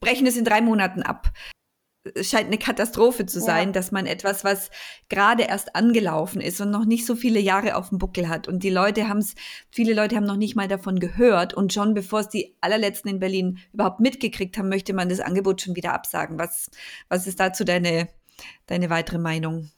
brechen 0.00 0.26
es 0.26 0.36
in 0.36 0.44
drei 0.44 0.60
Monaten 0.60 1.02
ab 1.02 1.32
es 2.14 2.30
scheint 2.30 2.46
eine 2.46 2.58
Katastrophe 2.58 3.26
zu 3.26 3.40
sein, 3.40 3.68
ja. 3.68 3.72
dass 3.72 3.92
man 3.92 4.06
etwas, 4.06 4.44
was 4.44 4.70
gerade 5.08 5.44
erst 5.44 5.76
angelaufen 5.76 6.40
ist 6.40 6.60
und 6.60 6.70
noch 6.70 6.84
nicht 6.84 7.06
so 7.06 7.14
viele 7.14 7.38
Jahre 7.38 7.76
auf 7.76 7.90
dem 7.90 7.98
Buckel 7.98 8.28
hat. 8.28 8.48
Und 8.48 8.64
die 8.64 8.70
Leute 8.70 9.08
haben 9.08 9.18
es, 9.18 9.34
viele 9.70 9.94
Leute 9.94 10.16
haben 10.16 10.26
noch 10.26 10.36
nicht 10.36 10.56
mal 10.56 10.68
davon 10.68 10.98
gehört. 10.98 11.54
Und 11.54 11.72
schon 11.72 11.94
bevor 11.94 12.20
es 12.20 12.28
die 12.28 12.56
allerletzten 12.60 13.10
in 13.10 13.20
Berlin 13.20 13.58
überhaupt 13.72 14.00
mitgekriegt 14.00 14.58
haben, 14.58 14.68
möchte 14.68 14.94
man 14.94 15.08
das 15.08 15.20
Angebot 15.20 15.60
schon 15.60 15.76
wieder 15.76 15.92
absagen. 15.92 16.38
Was, 16.38 16.70
was 17.08 17.26
ist 17.26 17.38
dazu 17.38 17.64
deine, 17.64 18.08
deine 18.66 18.90
weitere 18.90 19.18
Meinung? 19.18 19.70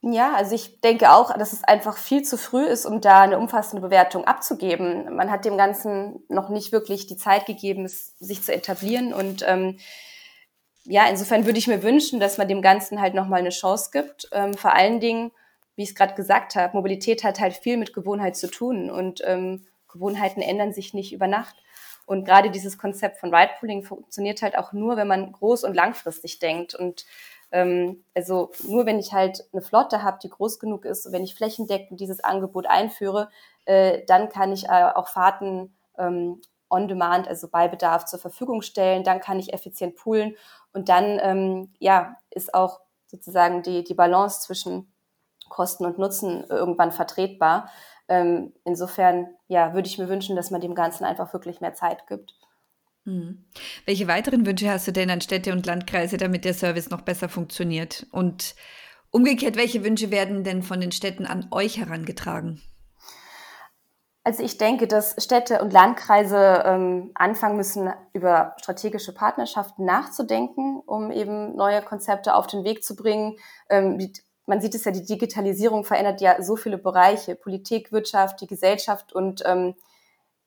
Ja, 0.00 0.34
also 0.34 0.54
ich 0.54 0.80
denke 0.82 1.12
auch, 1.12 1.36
dass 1.36 1.54
es 1.54 1.64
einfach 1.64 1.96
viel 1.96 2.22
zu 2.22 2.36
früh 2.36 2.64
ist, 2.64 2.84
um 2.84 3.00
da 3.00 3.22
eine 3.22 3.38
umfassende 3.38 3.80
Bewertung 3.80 4.24
abzugeben. 4.26 5.16
Man 5.16 5.30
hat 5.30 5.46
dem 5.46 5.56
Ganzen 5.56 6.22
noch 6.28 6.50
nicht 6.50 6.72
wirklich 6.72 7.06
die 7.06 7.16
Zeit 7.16 7.46
gegeben, 7.46 7.86
es 7.86 8.14
sich 8.18 8.42
zu 8.42 8.52
etablieren 8.52 9.14
und 9.14 9.42
ähm, 9.48 9.78
ja, 10.86 11.06
insofern 11.08 11.46
würde 11.46 11.58
ich 11.58 11.66
mir 11.66 11.82
wünschen, 11.82 12.20
dass 12.20 12.38
man 12.38 12.48
dem 12.48 12.62
Ganzen 12.62 13.00
halt 13.00 13.14
nochmal 13.14 13.40
eine 13.40 13.50
Chance 13.50 13.90
gibt. 13.92 14.28
Ähm, 14.32 14.54
vor 14.54 14.74
allen 14.74 15.00
Dingen, 15.00 15.32
wie 15.76 15.82
ich 15.82 15.90
es 15.90 15.94
gerade 15.94 16.14
gesagt 16.14 16.56
habe, 16.56 16.76
Mobilität 16.76 17.24
hat 17.24 17.40
halt 17.40 17.54
viel 17.54 17.76
mit 17.76 17.92
Gewohnheit 17.92 18.36
zu 18.36 18.50
tun 18.50 18.90
und 18.90 19.22
ähm, 19.24 19.66
Gewohnheiten 19.88 20.42
ändern 20.42 20.72
sich 20.72 20.94
nicht 20.94 21.12
über 21.12 21.26
Nacht. 21.26 21.56
Und 22.06 22.24
gerade 22.24 22.50
dieses 22.50 22.76
Konzept 22.78 23.18
von 23.18 23.34
Ridepooling 23.34 23.82
funktioniert 23.82 24.42
halt 24.42 24.58
auch 24.58 24.72
nur, 24.72 24.96
wenn 24.96 25.08
man 25.08 25.32
groß 25.32 25.64
und 25.64 25.74
langfristig 25.74 26.38
denkt. 26.38 26.74
Und 26.74 27.06
Ähm, 27.52 28.02
also 28.16 28.50
nur 28.66 28.84
wenn 28.84 28.98
ich 28.98 29.12
halt 29.12 29.44
eine 29.52 29.62
Flotte 29.62 30.02
habe, 30.02 30.18
die 30.20 30.28
groß 30.30 30.58
genug 30.58 30.84
ist, 30.84 31.12
wenn 31.12 31.22
ich 31.22 31.36
flächendeckend 31.36 32.00
dieses 32.00 32.18
Angebot 32.24 32.66
einführe, 32.66 33.28
äh, 33.64 34.02
dann 34.06 34.28
kann 34.28 34.52
ich 34.52 34.64
äh, 34.64 34.90
auch 34.94 35.08
Fahrten 35.08 35.72
ähm, 35.96 36.40
on 36.68 36.88
demand, 36.88 37.28
also 37.28 37.48
bei 37.48 37.68
Bedarf 37.68 38.04
zur 38.06 38.18
Verfügung 38.18 38.62
stellen, 38.62 39.04
dann 39.04 39.20
kann 39.20 39.38
ich 39.38 39.52
effizient 39.52 39.96
poolen 39.96 40.36
und 40.72 40.88
dann 40.88 41.18
ähm, 41.22 41.72
ja, 41.78 42.16
ist 42.30 42.54
auch 42.54 42.80
sozusagen 43.06 43.62
die, 43.62 43.84
die 43.84 43.94
Balance 43.94 44.40
zwischen 44.40 44.92
Kosten 45.48 45.86
und 45.86 45.98
Nutzen 45.98 46.44
irgendwann 46.48 46.92
vertretbar. 46.92 47.70
Ähm, 48.08 48.52
insofern 48.64 49.28
ja, 49.48 49.74
würde 49.74 49.88
ich 49.88 49.98
mir 49.98 50.08
wünschen, 50.08 50.36
dass 50.36 50.50
man 50.50 50.60
dem 50.60 50.74
Ganzen 50.74 51.04
einfach 51.04 51.32
wirklich 51.32 51.60
mehr 51.60 51.74
Zeit 51.74 52.06
gibt. 52.06 52.34
Mhm. 53.04 53.44
Welche 53.84 54.08
weiteren 54.08 54.46
Wünsche 54.46 54.70
hast 54.70 54.86
du 54.88 54.92
denn 54.92 55.10
an 55.10 55.20
Städte 55.20 55.52
und 55.52 55.66
Landkreise, 55.66 56.16
damit 56.16 56.44
der 56.44 56.54
Service 56.54 56.90
noch 56.90 57.02
besser 57.02 57.28
funktioniert? 57.28 58.06
Und 58.10 58.54
umgekehrt, 59.10 59.56
welche 59.56 59.84
Wünsche 59.84 60.10
werden 60.10 60.44
denn 60.44 60.62
von 60.62 60.80
den 60.80 60.92
Städten 60.92 61.26
an 61.26 61.46
euch 61.50 61.78
herangetragen? 61.78 62.62
Also 64.26 64.42
ich 64.42 64.56
denke, 64.56 64.88
dass 64.88 65.22
Städte 65.22 65.60
und 65.60 65.74
Landkreise 65.74 66.62
ähm, 66.64 67.10
anfangen 67.14 67.58
müssen, 67.58 67.92
über 68.14 68.56
strategische 68.58 69.12
Partnerschaften 69.12 69.84
nachzudenken, 69.84 70.80
um 70.86 71.10
eben 71.10 71.54
neue 71.56 71.82
Konzepte 71.82 72.34
auf 72.34 72.46
den 72.46 72.64
Weg 72.64 72.82
zu 72.82 72.96
bringen. 72.96 73.36
Ähm, 73.68 73.98
die, 73.98 74.14
man 74.46 74.62
sieht 74.62 74.74
es 74.74 74.86
ja, 74.86 74.92
die 74.92 75.04
Digitalisierung 75.04 75.84
verändert 75.84 76.22
ja 76.22 76.42
so 76.42 76.56
viele 76.56 76.78
Bereiche, 76.78 77.34
Politik, 77.34 77.92
Wirtschaft, 77.92 78.40
die 78.40 78.46
Gesellschaft. 78.46 79.12
Und 79.12 79.42
ähm, 79.44 79.74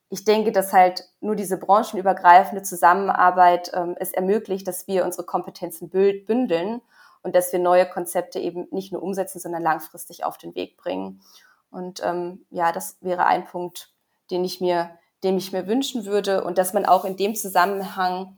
ich 0.09 0.25
denke, 0.25 0.51
dass 0.51 0.73
halt 0.73 1.07
nur 1.21 1.35
diese 1.35 1.57
branchenübergreifende 1.57 2.63
Zusammenarbeit 2.63 3.71
ähm, 3.75 3.95
es 3.99 4.11
ermöglicht, 4.11 4.67
dass 4.67 4.87
wir 4.87 5.05
unsere 5.05 5.25
Kompetenzen 5.25 5.89
bündeln 5.89 6.81
und 7.21 7.35
dass 7.35 7.51
wir 7.51 7.59
neue 7.59 7.87
Konzepte 7.87 8.39
eben 8.39 8.67
nicht 8.71 8.91
nur 8.91 9.03
umsetzen, 9.03 9.39
sondern 9.39 9.61
langfristig 9.61 10.23
auf 10.25 10.39
den 10.39 10.55
Weg 10.55 10.77
bringen. 10.77 11.21
Und 11.69 12.01
ähm, 12.03 12.45
ja, 12.49 12.71
das 12.71 12.97
wäre 13.01 13.25
ein 13.25 13.45
Punkt, 13.45 13.93
den 14.32 14.43
ich 14.43 14.62
mir, 14.62 14.97
den 15.23 15.38
ich 15.38 15.51
mir 15.51 15.67
wünschen 15.67 16.06
würde 16.06 16.43
und 16.43 16.58
dass 16.58 16.73
man 16.73 16.86
auch 16.86 17.06
in 17.06 17.17
dem 17.17 17.36
Zusammenhang 17.36 18.38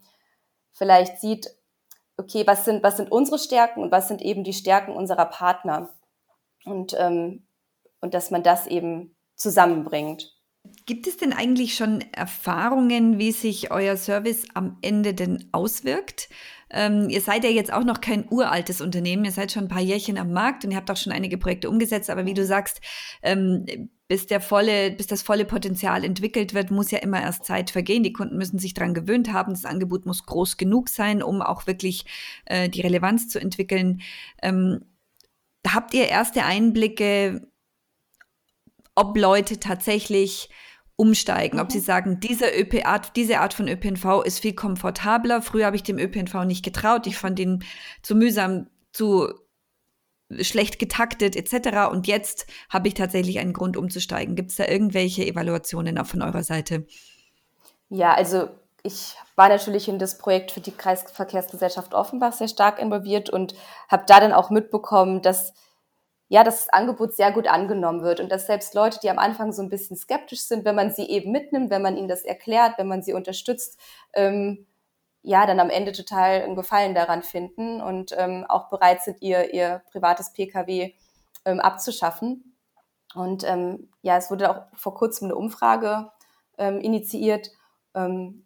vielleicht 0.72 1.20
sieht, 1.20 1.56
okay, 2.18 2.46
was 2.46 2.66
sind, 2.66 2.84
was 2.84 2.98
sind 2.98 3.12
unsere 3.12 3.40
Stärken 3.40 3.82
und 3.82 3.92
was 3.92 4.08
sind 4.08 4.22
eben 4.22 4.44
die 4.44 4.54
Stärken 4.54 4.94
unserer 4.94 5.26
Partner 5.26 5.90
und, 6.66 6.96
ähm, 6.98 7.46
und 8.02 8.14
dass 8.14 8.32
man 8.32 8.44
das 8.44 8.68
eben 8.68 9.16
zusammenbringt. 9.36 10.39
Gibt 10.86 11.08
es 11.08 11.18
denn 11.18 11.34
eigentlich 11.34 11.76
schon 11.76 12.04
Erfahrungen, 12.12 13.20
wie 13.20 13.32
sich 13.32 13.72
euer 13.72 13.96
Service 13.96 14.46
am 14.54 14.78
Ende 14.82 15.14
denn 15.14 15.48
auswirkt? 15.52 16.30
Ähm, 16.72 17.10
ihr 17.10 17.22
seid 17.22 17.44
ja 17.44 17.50
jetzt 17.50 17.72
auch 17.74 17.84
noch 17.84 18.02
kein 18.02 18.28
uraltes 18.30 18.82
Unternehmen, 18.82 19.26
ihr 19.26 19.32
seid 19.32 19.52
schon 19.52 19.66
ein 19.66 19.70
paar 19.70 19.82
Jährchen 19.82 20.18
am 20.18 20.32
Markt 20.32 20.66
und 20.66 20.72
ihr 20.72 20.78
habt 20.78 20.90
auch 20.92 20.98
schon 20.98 21.14
einige 21.14 21.38
Projekte 21.38 21.70
umgesetzt, 21.70 22.10
aber 22.10 22.26
wie 22.26 22.34
du 22.34 22.46
sagst, 22.46 22.82
ähm, 23.24 23.66
bis, 24.08 24.28
der 24.28 24.42
volle, 24.42 24.92
bis 24.92 25.08
das 25.08 25.22
volle 25.22 25.46
Potenzial 25.46 26.04
entwickelt 26.04 26.54
wird, 26.54 26.72
muss 26.72 26.92
ja 26.92 27.00
immer 27.00 27.22
erst 27.22 27.46
Zeit 27.46 27.70
vergehen. 27.70 28.04
Die 28.04 28.14
Kunden 28.14 28.38
müssen 28.38 28.58
sich 28.58 28.74
daran 28.74 28.96
gewöhnt 28.96 29.32
haben. 29.32 29.54
Das 29.54 29.66
Angebot 29.66 30.08
muss 30.08 30.26
groß 30.26 30.58
genug 30.58 30.90
sein, 30.90 31.22
um 31.22 31.44
auch 31.44 31.68
wirklich 31.68 32.06
äh, 32.46 32.70
die 32.70 32.82
Relevanz 32.82 33.30
zu 33.30 33.40
entwickeln. 33.40 34.02
Ähm, 34.42 34.82
habt 35.68 35.94
ihr 35.94 36.08
erste 36.08 36.44
Einblicke, 36.44 37.48
ob 39.00 39.18
Leute 39.18 39.60
tatsächlich 39.60 40.50
umsteigen, 40.98 41.58
mhm. 41.58 41.64
ob 41.64 41.72
sie 41.72 41.80
sagen, 41.80 42.20
diese, 42.20 42.50
ÖP 42.50 42.86
Art, 42.86 43.16
diese 43.16 43.40
Art 43.40 43.54
von 43.54 43.70
ÖPNV 43.70 44.24
ist 44.26 44.40
viel 44.40 44.54
komfortabler. 44.54 45.42
Früher 45.42 45.66
habe 45.66 45.78
ich 45.78 45.84
dem 45.84 45.98
ÖPNV 45.98 46.44
nicht 46.44 46.64
getraut. 46.64 47.08
Ich 47.08 47.18
fand 47.18 47.40
ihn 47.40 47.64
zu 48.04 48.16
mühsam, 48.16 48.68
zu 48.92 49.30
schlecht 50.42 50.78
getaktet 50.78 51.38
etc. 51.38 51.90
Und 51.90 52.06
jetzt 52.06 52.48
habe 52.70 52.90
ich 52.90 52.94
tatsächlich 52.94 53.40
einen 53.40 53.54
Grund 53.54 53.78
umzusteigen. 53.78 54.36
Gibt 54.36 54.52
es 54.52 54.58
da 54.58 54.66
irgendwelche 54.68 55.26
Evaluationen 55.26 55.98
auch 55.98 56.06
von 56.06 56.22
eurer 56.22 56.44
Seite? 56.44 56.86
Ja, 57.88 58.14
also 58.14 58.50
ich 58.84 59.16
war 59.36 59.48
natürlich 59.48 59.88
in 59.88 60.00
das 60.00 60.18
Projekt 60.18 60.52
für 60.52 60.62
die 60.62 60.72
Kreisverkehrsgesellschaft 60.72 61.94
Offenbach 61.94 62.34
sehr 62.34 62.50
stark 62.50 62.80
involviert 62.80 63.30
und 63.30 63.56
habe 63.88 64.04
da 64.06 64.20
dann 64.20 64.34
auch 64.34 64.50
mitbekommen, 64.50 65.22
dass 65.22 65.54
ja, 66.30 66.44
das 66.44 66.70
Angebot 66.70 67.16
sehr 67.16 67.32
gut 67.32 67.48
angenommen 67.48 68.04
wird 68.04 68.20
und 68.20 68.32
dass 68.32 68.46
selbst 68.46 68.76
Leute, 68.76 69.00
die 69.02 69.10
am 69.10 69.18
Anfang 69.18 69.52
so 69.52 69.64
ein 69.64 69.70
bisschen 69.70 69.98
skeptisch 69.98 70.42
sind, 70.42 70.64
wenn 70.64 70.76
man 70.76 70.92
sie 70.92 71.10
eben 71.10 71.32
mitnimmt, 71.32 71.72
wenn 71.72 71.82
man 71.82 71.98
ihnen 71.98 72.08
das 72.08 72.22
erklärt, 72.22 72.78
wenn 72.78 72.88
man 72.88 73.02
sie 73.02 73.14
unterstützt, 73.14 73.80
ähm, 74.14 74.68
ja, 75.24 75.48
dann 75.48 75.60
am 75.60 75.72
Ende 75.72 75.92
total 75.92 76.44
einen 76.44 76.56
Gefallen 76.56 76.94
daran 76.94 77.24
finden 77.24 77.82
und 77.82 78.16
ähm, 78.16 78.46
auch 78.48 78.70
bereit 78.70 79.02
sind, 79.02 79.22
ihr, 79.22 79.54
ihr 79.54 79.82
privates 79.92 80.32
Pkw 80.32 80.94
ähm, 81.46 81.60
abzuschaffen. 81.60 82.56
Und 83.16 83.44
ähm, 83.44 83.90
ja, 84.04 84.16
es 84.16 84.30
wurde 84.30 84.52
auch 84.52 84.62
vor 84.76 84.94
kurzem 84.94 85.26
eine 85.26 85.36
Umfrage 85.36 86.12
ähm, 86.60 86.80
initiiert, 86.80 87.50
ähm, 87.96 88.46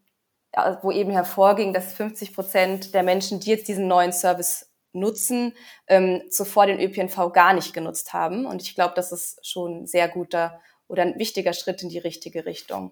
wo 0.81 0.91
eben 0.91 1.11
hervorging, 1.11 1.73
dass 1.73 1.93
50 1.93 2.33
Prozent 2.33 2.93
der 2.93 3.03
Menschen, 3.03 3.41
die 3.41 3.49
jetzt 3.49 3.67
diesen 3.67 3.87
neuen 3.87 4.13
Service 4.13 4.72
nutzen, 4.93 5.53
ähm, 5.87 6.21
zuvor 6.29 6.67
den 6.67 6.79
ÖPNV 6.79 7.33
gar 7.33 7.53
nicht 7.53 7.73
genutzt 7.73 8.13
haben. 8.13 8.45
Und 8.45 8.61
ich 8.61 8.75
glaube, 8.75 8.93
das 8.95 9.11
ist 9.11 9.45
schon 9.45 9.83
ein 9.83 9.87
sehr 9.87 10.07
guter 10.07 10.61
oder 10.87 11.03
ein 11.03 11.17
wichtiger 11.17 11.53
Schritt 11.53 11.81
in 11.83 11.89
die 11.89 11.97
richtige 11.97 12.45
Richtung. 12.45 12.91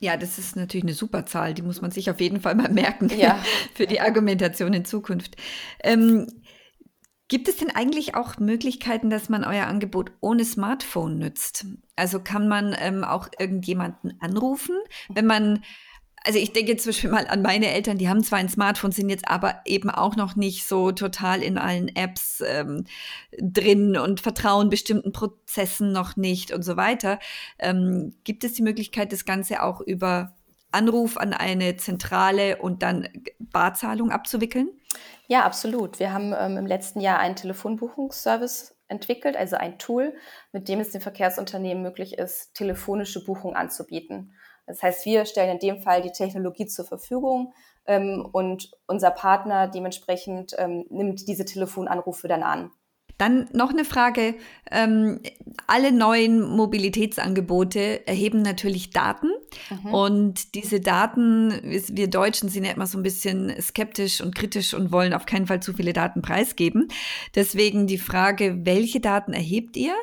Ja, 0.00 0.16
das 0.16 0.38
ist 0.38 0.54
natürlich 0.54 0.84
eine 0.84 0.94
super 0.94 1.26
Zahl, 1.26 1.54
die 1.54 1.62
muss 1.62 1.80
man 1.80 1.90
sich 1.90 2.08
auf 2.10 2.20
jeden 2.20 2.40
Fall 2.40 2.54
mal 2.54 2.70
merken 2.70 3.10
ja. 3.18 3.42
für 3.74 3.86
die 3.86 4.00
Argumentation 4.00 4.72
in 4.72 4.84
Zukunft. 4.84 5.36
Ähm, 5.82 6.42
gibt 7.26 7.48
es 7.48 7.56
denn 7.56 7.70
eigentlich 7.70 8.14
auch 8.14 8.38
Möglichkeiten, 8.38 9.10
dass 9.10 9.28
man 9.28 9.44
euer 9.44 9.66
Angebot 9.66 10.12
ohne 10.20 10.44
Smartphone 10.44 11.18
nützt? 11.18 11.66
Also 11.96 12.20
kann 12.20 12.46
man 12.46 12.76
ähm, 12.78 13.02
auch 13.02 13.28
irgendjemanden 13.38 14.16
anrufen, 14.20 14.76
wenn 15.08 15.26
man 15.26 15.64
also 16.28 16.38
ich 16.38 16.52
denke 16.52 16.76
zum 16.76 16.90
Beispiel 16.90 17.08
mal 17.08 17.26
an 17.26 17.40
meine 17.40 17.72
Eltern, 17.72 17.96
die 17.96 18.06
haben 18.06 18.22
zwar 18.22 18.38
ein 18.38 18.50
Smartphone, 18.50 18.92
sind 18.92 19.08
jetzt 19.08 19.26
aber 19.26 19.62
eben 19.64 19.88
auch 19.88 20.14
noch 20.14 20.36
nicht 20.36 20.66
so 20.66 20.92
total 20.92 21.42
in 21.42 21.56
allen 21.56 21.88
Apps 21.96 22.42
ähm, 22.46 22.84
drin 23.40 23.96
und 23.96 24.20
vertrauen 24.20 24.68
bestimmten 24.68 25.12
Prozessen 25.12 25.90
noch 25.90 26.18
nicht 26.18 26.52
und 26.52 26.62
so 26.62 26.76
weiter. 26.76 27.18
Ähm, 27.58 28.14
gibt 28.24 28.44
es 28.44 28.52
die 28.52 28.62
Möglichkeit, 28.62 29.10
das 29.10 29.24
Ganze 29.24 29.62
auch 29.62 29.80
über 29.80 30.36
Anruf 30.70 31.16
an 31.16 31.32
eine 31.32 31.78
Zentrale 31.78 32.58
und 32.58 32.82
dann 32.82 33.08
Barzahlung 33.38 34.10
abzuwickeln? 34.10 34.68
Ja, 35.28 35.44
absolut. 35.46 35.98
Wir 35.98 36.12
haben 36.12 36.34
ähm, 36.38 36.58
im 36.58 36.66
letzten 36.66 37.00
Jahr 37.00 37.20
einen 37.20 37.36
Telefonbuchungsservice 37.36 38.76
entwickelt, 38.88 39.34
also 39.34 39.56
ein 39.56 39.78
Tool, 39.78 40.14
mit 40.52 40.68
dem 40.68 40.80
es 40.80 40.90
den 40.90 41.00
Verkehrsunternehmen 41.00 41.82
möglich 41.82 42.18
ist, 42.18 42.52
telefonische 42.52 43.24
Buchungen 43.24 43.56
anzubieten. 43.56 44.34
Das 44.68 44.82
heißt, 44.82 45.04
wir 45.06 45.24
stellen 45.24 45.50
in 45.50 45.58
dem 45.58 45.80
Fall 45.80 46.02
die 46.02 46.12
Technologie 46.12 46.66
zur 46.66 46.84
Verfügung 46.84 47.52
ähm, 47.86 48.28
und 48.30 48.70
unser 48.86 49.10
Partner 49.10 49.66
dementsprechend 49.66 50.54
ähm, 50.58 50.84
nimmt 50.90 51.26
diese 51.26 51.44
Telefonanrufe 51.44 52.28
dann 52.28 52.42
an. 52.42 52.70
Dann 53.16 53.48
noch 53.52 53.70
eine 53.70 53.84
Frage. 53.84 54.36
Ähm, 54.70 55.20
alle 55.66 55.90
neuen 55.90 56.40
Mobilitätsangebote 56.40 58.06
erheben 58.06 58.42
natürlich 58.42 58.90
Daten. 58.90 59.30
Mhm. 59.70 59.92
Und 59.92 60.54
diese 60.54 60.80
Daten, 60.80 61.52
wir 61.64 62.08
Deutschen 62.08 62.48
sind 62.48 62.64
ja 62.64 62.72
immer 62.72 62.86
so 62.86 62.96
ein 62.96 63.02
bisschen 63.02 63.60
skeptisch 63.60 64.20
und 64.20 64.36
kritisch 64.36 64.72
und 64.72 64.92
wollen 64.92 65.14
auf 65.14 65.26
keinen 65.26 65.48
Fall 65.48 65.60
zu 65.60 65.72
viele 65.72 65.92
Daten 65.92 66.22
preisgeben. 66.22 66.88
Deswegen 67.34 67.88
die 67.88 67.98
Frage, 67.98 68.60
welche 68.64 69.00
Daten 69.00 69.32
erhebt 69.32 69.76
ihr? 69.76 69.94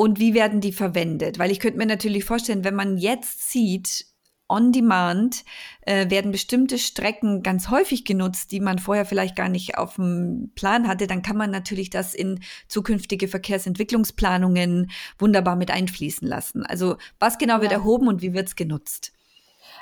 Und 0.00 0.18
wie 0.18 0.32
werden 0.32 0.62
die 0.62 0.72
verwendet? 0.72 1.38
Weil 1.38 1.50
ich 1.50 1.60
könnte 1.60 1.76
mir 1.76 1.84
natürlich 1.84 2.24
vorstellen, 2.24 2.64
wenn 2.64 2.74
man 2.74 2.96
jetzt 2.96 3.50
sieht, 3.50 4.06
on 4.48 4.72
demand 4.72 5.44
äh, 5.82 6.08
werden 6.08 6.32
bestimmte 6.32 6.78
Strecken 6.78 7.42
ganz 7.42 7.68
häufig 7.68 8.06
genutzt, 8.06 8.50
die 8.50 8.60
man 8.60 8.78
vorher 8.78 9.04
vielleicht 9.04 9.36
gar 9.36 9.50
nicht 9.50 9.76
auf 9.76 9.96
dem 9.96 10.52
Plan 10.54 10.88
hatte, 10.88 11.06
dann 11.06 11.20
kann 11.20 11.36
man 11.36 11.50
natürlich 11.50 11.90
das 11.90 12.14
in 12.14 12.40
zukünftige 12.66 13.28
Verkehrsentwicklungsplanungen 13.28 14.90
wunderbar 15.18 15.54
mit 15.54 15.70
einfließen 15.70 16.26
lassen. 16.26 16.64
Also 16.64 16.96
was 17.18 17.36
genau 17.36 17.60
wird 17.60 17.72
ja. 17.72 17.76
erhoben 17.76 18.08
und 18.08 18.22
wie 18.22 18.32
wird 18.32 18.48
es 18.48 18.56
genutzt? 18.56 19.12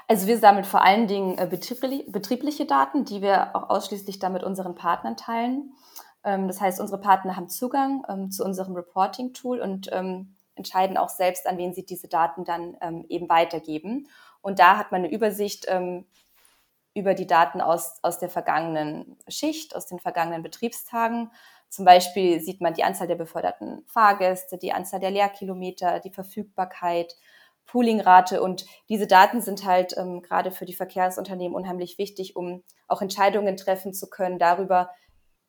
Also 0.09 0.27
wir 0.27 0.39
sammeln 0.39 0.65
vor 0.65 0.83
allen 0.83 1.07
Dingen 1.07 1.39
äh, 1.39 1.47
betriebliche 1.47 2.67
Daten, 2.67 3.05
die 3.05 3.23
wir 3.23 3.55
auch 3.55 3.71
ausschließlich 3.71 4.19
dann 4.19 4.33
mit 4.33 4.43
unseren 4.43 4.75
Partnern 4.75 5.17
teilen. 5.17 5.75
Ähm, 6.25 6.49
das 6.49 6.61
heißt, 6.61 6.81
unsere 6.81 7.01
Partner 7.01 7.37
haben 7.37 7.49
Zugang 7.49 8.05
ähm, 8.09 8.31
zu 8.31 8.45
unserem 8.45 8.75
Reporting-Tool 8.75 9.61
und 9.61 9.91
ähm, 9.93 10.37
entscheiden 10.55 10.97
auch 10.97 11.09
selbst, 11.09 11.47
an 11.47 11.59
wen 11.59 11.73
sie 11.73 11.87
diese 11.87 12.09
Daten 12.09 12.45
dann 12.45 12.77
eben 13.09 13.29
weitergeben. 13.29 14.09
Und 14.41 14.59
da 14.59 14.77
hat 14.77 14.91
man 14.91 15.05
eine 15.05 15.13
Übersicht 15.13 15.69
über 16.95 17.15
die 17.15 17.29
Daten 17.29 17.61
aus, 17.61 18.01
aus 18.03 18.19
der 18.19 18.29
vergangenen 18.29 19.17
Schicht, 19.29 19.77
aus 19.77 19.87
den 19.87 20.01
vergangenen 20.01 20.43
Betriebstagen. 20.43 21.31
Zum 21.69 21.85
Beispiel 21.85 22.41
sieht 22.41 22.61
man 22.61 22.75
die 22.75 22.83
Anzahl 22.83 23.07
der 23.07 23.15
beförderten 23.15 23.85
Fahrgäste, 23.87 24.59
die 24.59 24.73
Anzahl 24.73 25.01
der 25.01 25.13
Leerkilometer, 25.13 26.01
die 26.01 26.11
Verfügbarkeit, 26.11 27.15
Poolingrate 27.67 28.43
und 28.43 28.65
diese 28.89 29.07
Daten 29.07 29.43
sind 29.43 29.65
halt 29.67 29.95
ähm, 29.97 30.23
gerade 30.23 30.51
für 30.51 30.65
die 30.65 30.73
Verkehrsunternehmen 30.73 31.55
unheimlich 31.55 31.99
wichtig, 31.99 32.35
um 32.35 32.65
auch 32.89 33.03
Entscheidungen 33.03 33.59
treffen 33.59 33.93
zu 33.93 34.09
können 34.09 34.39
darüber, 34.39 34.91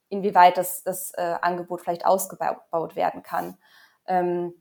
inwieweit 0.10 0.58
das, 0.58 0.84
das 0.84 1.12
äh, 1.16 1.36
Angebot 1.42 1.82
vielleicht 1.82 2.06
ausgebaut 2.06 2.96
werden 2.96 3.24
kann. 3.24 3.58
Ähm, 4.08 4.54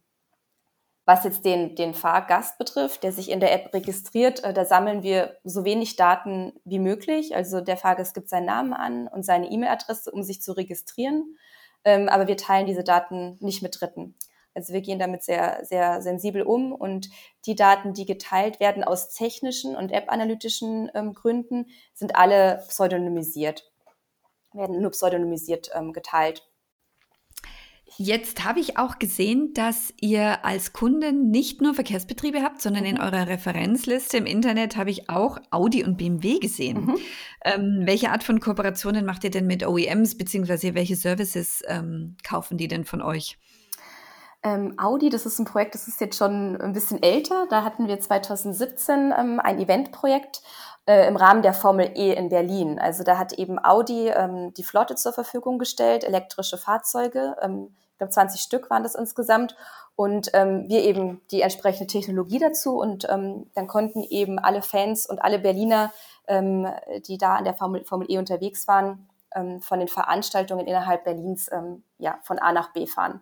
was 1.09 1.25
jetzt 1.25 1.47
den, 1.47 1.75
den 1.75 1.95
Fahrgast 1.95 2.59
betrifft, 2.59 3.03
der 3.03 3.13
sich 3.13 3.31
in 3.31 3.41
der 3.41 3.55
App 3.55 3.73
registriert, 3.73 4.45
äh, 4.45 4.53
da 4.53 4.67
sammeln 4.67 5.03
wir 5.03 5.39
so 5.43 5.65
wenig 5.65 5.97
Daten 5.97 6.53
wie 6.65 6.79
möglich. 6.79 7.35
Also 7.35 7.63
der 7.63 7.79
Fahrgast 7.79 8.13
gibt 8.13 8.29
seinen 8.29 8.45
Namen 8.45 8.75
an 8.75 9.09
und 9.09 9.25
seine 9.25 9.51
E-Mail-Adresse, 9.51 10.11
um 10.11 10.23
sich 10.23 10.43
zu 10.43 10.53
registrieren. 10.53 11.39
Ähm, 11.85 12.11
aber 12.11 12.27
wir 12.27 12.37
teilen 12.37 12.67
diese 12.67 12.85
Daten 12.85 13.39
nicht 13.41 13.63
mit 13.63 13.81
Dritten. 13.81 14.17
Also 14.55 14.75
wir 14.75 14.83
gehen 14.83 14.99
damit 14.99 15.23
sehr, 15.23 15.65
sehr 15.65 16.03
sensibel 16.03 16.43
um 16.43 16.73
und 16.73 17.09
die 17.47 17.55
Daten, 17.55 17.95
die 17.95 18.05
geteilt 18.05 18.61
werden 18.61 18.85
aus 18.85 19.15
technischen 19.15 19.77
und 19.77 19.93
app-analytischen 19.93 20.91
ähm, 20.95 21.15
Gründen, 21.15 21.67
sind 21.95 22.17
alle 22.17 22.65
pseudonymisiert, 22.69 23.71
werden 24.53 24.81
nur 24.81 24.91
pseudonymisiert 24.91 25.71
ähm, 25.75 25.93
geteilt. 25.93 26.49
Jetzt 27.97 28.45
habe 28.45 28.61
ich 28.61 28.77
auch 28.77 28.99
gesehen, 28.99 29.55
dass 29.55 29.95
ihr 30.01 30.45
als 30.45 30.73
Kunden 30.73 31.31
nicht 31.31 31.63
nur 31.63 31.75
Verkehrsbetriebe 31.75 32.43
habt, 32.43 32.61
sondern 32.61 32.85
in 32.85 32.97
mhm. 32.97 33.01
eurer 33.01 33.27
Referenzliste 33.29 34.19
im 34.19 34.27
Internet 34.27 34.77
habe 34.77 34.91
ich 34.91 35.09
auch 35.09 35.39
Audi 35.51 35.85
und 35.85 35.97
BMW 35.97 36.39
gesehen. 36.39 36.87
Mhm. 36.87 36.99
Ähm, 37.45 37.81
welche 37.85 38.11
Art 38.11 38.23
von 38.23 38.41
Kooperationen 38.41 39.07
macht 39.07 39.25
ihr 39.25 39.31
denn 39.31 39.47
mit 39.47 39.67
OEMs, 39.67 40.19
beziehungsweise 40.19 40.75
welche 40.75 40.97
Services 40.97 41.63
ähm, 41.67 42.17
kaufen 42.23 42.59
die 42.59 42.69
denn 42.69 42.85
von 42.85 43.01
euch? 43.01 43.39
Ähm, 44.45 44.75
Audi, 44.79 45.09
das 45.09 45.27
ist 45.27 45.39
ein 45.39 45.47
Projekt, 45.47 45.75
das 45.75 45.89
ist 45.89 46.01
jetzt 46.01 46.17
schon 46.17 46.57
ein 46.61 46.73
bisschen 46.73 47.03
älter. 47.03 47.47
Da 47.51 47.65
hatten 47.65 47.89
wir 47.89 47.99
2017 47.99 49.13
ähm, 49.19 49.41
ein 49.41 49.59
Eventprojekt 49.59 50.43
äh, 50.89 51.07
im 51.07 51.17
Rahmen 51.17 51.43
der 51.43 51.53
Formel 51.53 51.93
E 51.95 52.15
in 52.15 52.31
Berlin. 52.31 52.79
Also 52.79 53.05
da 53.05 53.19
hat 53.19 53.35
eben 53.35 53.63
Audi 53.63 54.09
ähm, 54.09 54.55
die 54.55 54.65
Flotte 54.65 54.95
zur 54.95 55.13
Verfügung 55.13 55.59
gestellt, 55.59 56.03
elektrische 56.03 56.57
Fahrzeuge. 56.57 57.37
Ähm, 57.43 57.77
ich 57.93 57.99
glaube, 57.99 58.11
20 58.11 58.41
Stück 58.41 58.71
waren 58.71 58.85
das 58.85 58.95
insgesamt. 58.95 59.55
Und 59.97 60.31
ähm, 60.33 60.65
wir 60.69 60.83
eben 60.83 61.21
die 61.31 61.43
entsprechende 61.43 61.89
Technologie 61.89 62.39
dazu. 62.39 62.79
Und 62.79 63.07
ähm, 63.11 63.51
dann 63.55 63.67
konnten 63.67 64.03
eben 64.03 64.39
alle 64.39 64.63
Fans 64.63 65.05
und 65.05 65.19
alle 65.19 65.39
Berliner, 65.39 65.93
ähm, 66.27 66.67
die 67.07 67.19
da 67.19 67.35
an 67.35 67.45
der 67.45 67.53
Formel, 67.55 67.85
Formel 67.85 68.11
E 68.11 68.17
unterwegs 68.17 68.67
waren, 68.67 69.11
ähm, 69.35 69.61
von 69.61 69.81
den 69.81 69.89
Veranstaltungen 69.89 70.67
innerhalb 70.67 71.05
Berlins 71.05 71.51
ja, 71.99 72.19
von 72.23 72.39
A 72.39 72.53
nach 72.53 72.73
B 72.73 72.87
fahren. 72.87 73.21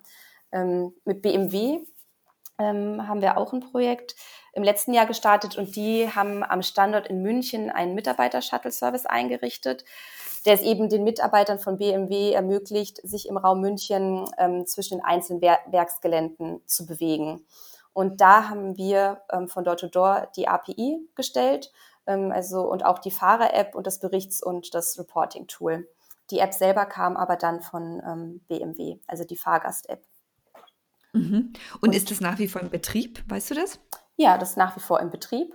Mit 1.05 1.23
BMW 1.23 1.81
haben 2.59 3.21
wir 3.21 3.37
auch 3.37 3.53
ein 3.53 3.61
Projekt 3.61 4.15
im 4.57 4.63
letzten 4.63 4.95
Jahr 4.95 5.05
gestartet 5.05 5.59
und 5.59 5.77
die 5.77 6.09
haben 6.09 6.43
am 6.43 6.63
Standort 6.63 7.09
in 7.09 7.21
München 7.21 7.71
einen 7.71 7.95
Mitarbeiter-Shuttle-Service 7.95 9.05
eingerichtet, 9.05 9.85
der 10.47 10.55
es 10.55 10.63
eben 10.63 10.89
den 10.89 11.05
Mitarbeitern 11.05 11.59
von 11.59 11.77
BMW 11.77 12.33
ermöglicht, 12.33 13.07
sich 13.07 13.29
im 13.29 13.37
Raum 13.37 13.61
München 13.61 14.25
ähm, 14.39 14.65
zwischen 14.67 14.97
den 14.97 15.05
einzelnen 15.05 15.43
Wer 15.43 15.59
Werksgeländen 15.67 16.63
zu 16.65 16.87
bewegen. 16.87 17.45
Und 17.93 18.23
da 18.23 18.49
haben 18.49 18.79
wir 18.79 19.21
ähm, 19.31 19.49
von 19.49 19.63
Door 19.63 19.77
to 19.77 19.89
Door 19.89 20.29
die 20.37 20.49
API 20.49 21.07
gestellt, 21.15 21.71
ähm, 22.07 22.33
also 22.33 22.63
und 22.63 22.83
auch 22.83 22.99
die 22.99 23.11
Fahrer-App 23.11 23.75
und 23.75 23.87
das 23.87 24.01
Berichts- 24.01 24.43
und 24.43 24.75
das 24.75 24.99
Reporting-Tool. 24.99 25.87
Die 26.31 26.39
App 26.39 26.55
selber 26.55 26.87
kam 26.87 27.19
aber 27.19 27.37
dann 27.37 27.61
von 27.61 28.03
ähm, 28.07 28.41
BMW, 28.49 29.01
also 29.07 29.25
die 29.25 29.37
Fahrgast-App. 29.37 30.03
Mhm. 31.13 31.53
Und, 31.75 31.89
und, 31.89 31.95
ist 31.95 32.11
das 32.11 32.23
nach 32.23 32.39
wie 32.39 32.49
vor 32.49 32.63
im 32.63 32.71
Betrieb? 32.71 33.23
Weißt 33.29 33.51
du 33.51 33.55
das? 33.55 33.79
Ja, 34.17 34.39
das 34.39 34.51
ist 34.51 34.57
nach 34.57 34.77
wie 34.77 34.81
vor 34.81 35.01
im 35.01 35.11
Betrieb. 35.11 35.55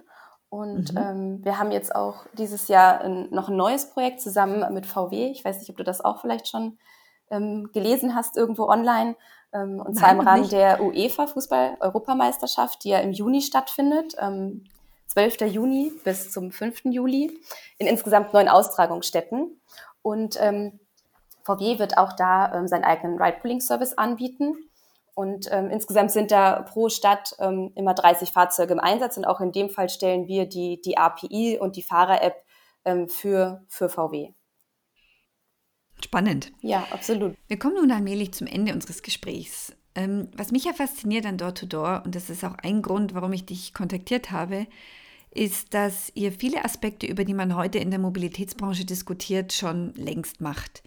Und 0.49 0.93
mhm. 0.93 0.97
ähm, 0.97 1.45
wir 1.45 1.57
haben 1.57 1.71
jetzt 1.71 1.95
auch 1.95 2.25
dieses 2.33 2.67
Jahr 2.67 3.01
ein, 3.01 3.29
noch 3.31 3.49
ein 3.49 3.55
neues 3.55 3.89
Projekt 3.89 4.21
zusammen 4.21 4.73
mit 4.73 4.85
VW. 4.85 5.31
Ich 5.31 5.45
weiß 5.45 5.59
nicht, 5.59 5.69
ob 5.69 5.77
du 5.77 5.83
das 5.83 6.01
auch 6.03 6.19
vielleicht 6.19 6.47
schon 6.47 6.77
ähm, 7.29 7.69
gelesen 7.73 8.15
hast 8.15 8.35
irgendwo 8.35 8.67
online. 8.67 9.15
Ähm, 9.53 9.79
und 9.79 9.95
Nein, 9.95 9.95
zwar 9.95 10.11
im 10.11 10.19
Rahmen 10.19 10.41
nicht. 10.41 10.51
der 10.51 10.81
UEFA 10.81 11.27
Fußball-Europameisterschaft, 11.27 12.83
die 12.83 12.89
ja 12.89 12.99
im 12.99 13.13
Juni 13.13 13.41
stattfindet. 13.41 14.11
12. 14.11 15.41
Ähm, 15.41 15.47
Juni 15.47 15.91
bis 16.03 16.31
zum 16.31 16.51
5. 16.51 16.81
Juli 16.85 17.39
in 17.77 17.87
insgesamt 17.87 18.33
neun 18.33 18.49
Austragungsstätten. 18.49 19.59
Und 20.01 20.37
ähm, 20.39 20.79
VW 21.43 21.79
wird 21.79 21.97
auch 21.97 22.13
da 22.13 22.53
ähm, 22.53 22.67
seinen 22.67 22.83
eigenen 22.83 23.21
Ride-Pooling-Service 23.21 23.97
anbieten. 23.97 24.57
Und 25.13 25.47
ähm, 25.51 25.69
insgesamt 25.69 26.11
sind 26.11 26.31
da 26.31 26.61
pro 26.61 26.89
Stadt 26.89 27.35
ähm, 27.39 27.71
immer 27.75 27.93
30 27.93 28.31
Fahrzeuge 28.31 28.73
im 28.73 28.79
Einsatz 28.79 29.17
und 29.17 29.25
auch 29.25 29.41
in 29.41 29.51
dem 29.51 29.69
Fall 29.69 29.89
stellen 29.89 30.27
wir 30.27 30.45
die, 30.45 30.81
die 30.81 30.97
API 30.97 31.57
und 31.59 31.75
die 31.75 31.83
Fahrer-App 31.83 32.35
ähm, 32.85 33.09
für, 33.09 33.63
für 33.67 33.89
VW. 33.89 34.31
Spannend. 36.03 36.51
Ja, 36.61 36.87
absolut. 36.91 37.35
Wir 37.47 37.59
kommen 37.59 37.75
nun 37.75 37.91
allmählich 37.91 38.33
zum 38.33 38.47
Ende 38.47 38.73
unseres 38.73 39.03
Gesprächs. 39.03 39.75
Ähm, 39.93 40.29
was 40.35 40.51
mich 40.51 40.63
ja 40.63 40.73
fasziniert 40.73 41.25
an 41.25 41.37
Door-to-Door, 41.37 42.03
und 42.05 42.15
das 42.15 42.29
ist 42.29 42.43
auch 42.43 42.55
ein 42.63 42.81
Grund, 42.81 43.13
warum 43.13 43.33
ich 43.33 43.45
dich 43.45 43.73
kontaktiert 43.73 44.31
habe, 44.31 44.67
ist, 45.31 45.73
dass 45.73 46.11
ihr 46.15 46.31
viele 46.31 46.63
Aspekte, 46.65 47.07
über 47.07 47.23
die 47.25 47.33
man 47.33 47.55
heute 47.55 47.79
in 47.79 47.89
der 47.89 47.99
Mobilitätsbranche 47.99 48.85
diskutiert, 48.85 49.53
schon 49.53 49.93
längst 49.95 50.41
macht. 50.41 50.83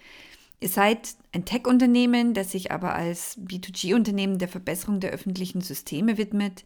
Ihr 0.59 0.69
seid 0.69 1.15
ein 1.33 1.45
Tech-Unternehmen, 1.45 2.33
das 2.33 2.51
sich 2.51 2.71
aber 2.71 2.95
als 2.95 3.37
B2G-Unternehmen 3.39 4.37
der 4.37 4.47
Verbesserung 4.47 4.99
der 4.99 5.11
öffentlichen 5.11 5.61
Systeme 5.61 6.17
widmet. 6.17 6.63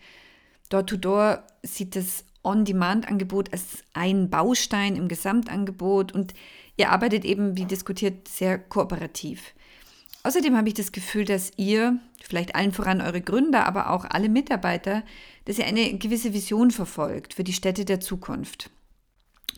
Door-to-Door 0.69 1.43
sieht 1.63 1.95
das 1.95 2.23
On-Demand-Angebot 2.43 3.51
als 3.51 3.83
ein 3.93 4.29
Baustein 4.29 4.95
im 4.95 5.07
Gesamtangebot 5.07 6.11
und 6.13 6.33
ihr 6.77 6.91
arbeitet 6.91 7.25
eben, 7.25 7.57
wie 7.57 7.65
diskutiert, 7.65 8.27
sehr 8.27 8.57
kooperativ. 8.57 9.53
Außerdem 10.23 10.55
habe 10.55 10.67
ich 10.67 10.73
das 10.73 10.91
Gefühl, 10.91 11.25
dass 11.25 11.51
ihr, 11.57 11.97
vielleicht 12.21 12.55
allen 12.55 12.73
voran 12.73 13.01
eure 13.01 13.21
Gründer, 13.21 13.65
aber 13.65 13.89
auch 13.89 14.05
alle 14.05 14.29
Mitarbeiter, 14.29 15.03
dass 15.45 15.57
ihr 15.57 15.65
eine 15.65 15.97
gewisse 15.97 16.33
Vision 16.33 16.71
verfolgt 16.71 17.33
für 17.33 17.43
die 17.43 17.53
Städte 17.53 17.85
der 17.85 17.99
Zukunft. 17.99 18.69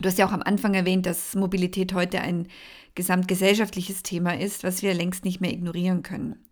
Du 0.00 0.08
hast 0.08 0.18
ja 0.18 0.26
auch 0.26 0.32
am 0.32 0.42
Anfang 0.42 0.74
erwähnt, 0.74 1.06
dass 1.06 1.34
Mobilität 1.34 1.94
heute 1.94 2.20
ein 2.20 2.48
gesamtgesellschaftliches 2.94 4.02
Thema 4.02 4.38
ist, 4.38 4.64
was 4.64 4.82
wir 4.82 4.94
längst 4.94 5.24
nicht 5.24 5.40
mehr 5.40 5.52
ignorieren 5.52 6.02
können. 6.02 6.44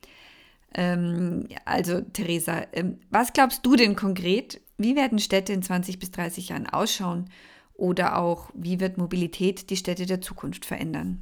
Ähm, 0.75 1.49
also, 1.65 2.01
Theresa, 2.01 2.63
ähm, 2.73 3.01
was 3.11 3.33
glaubst 3.33 3.67
du 3.67 3.77
denn 3.77 3.97
konkret? 3.97 4.61
Wie 4.79 4.97
werden 4.97 5.19
Städte 5.19 5.53
in 5.53 5.63
20 5.63 5.99
bis 5.99 6.11
30 6.11 6.51
Jahren 6.51 6.69
ausschauen? 6.69 7.31
Oder 7.75 8.19
auch, 8.19 8.51
wie 8.55 8.79
wird 8.79 8.99
Mobilität 8.99 9.71
die 9.71 9.77
Städte 9.77 10.07
der 10.07 10.21
Zukunft 10.21 10.65
verändern? 10.65 11.21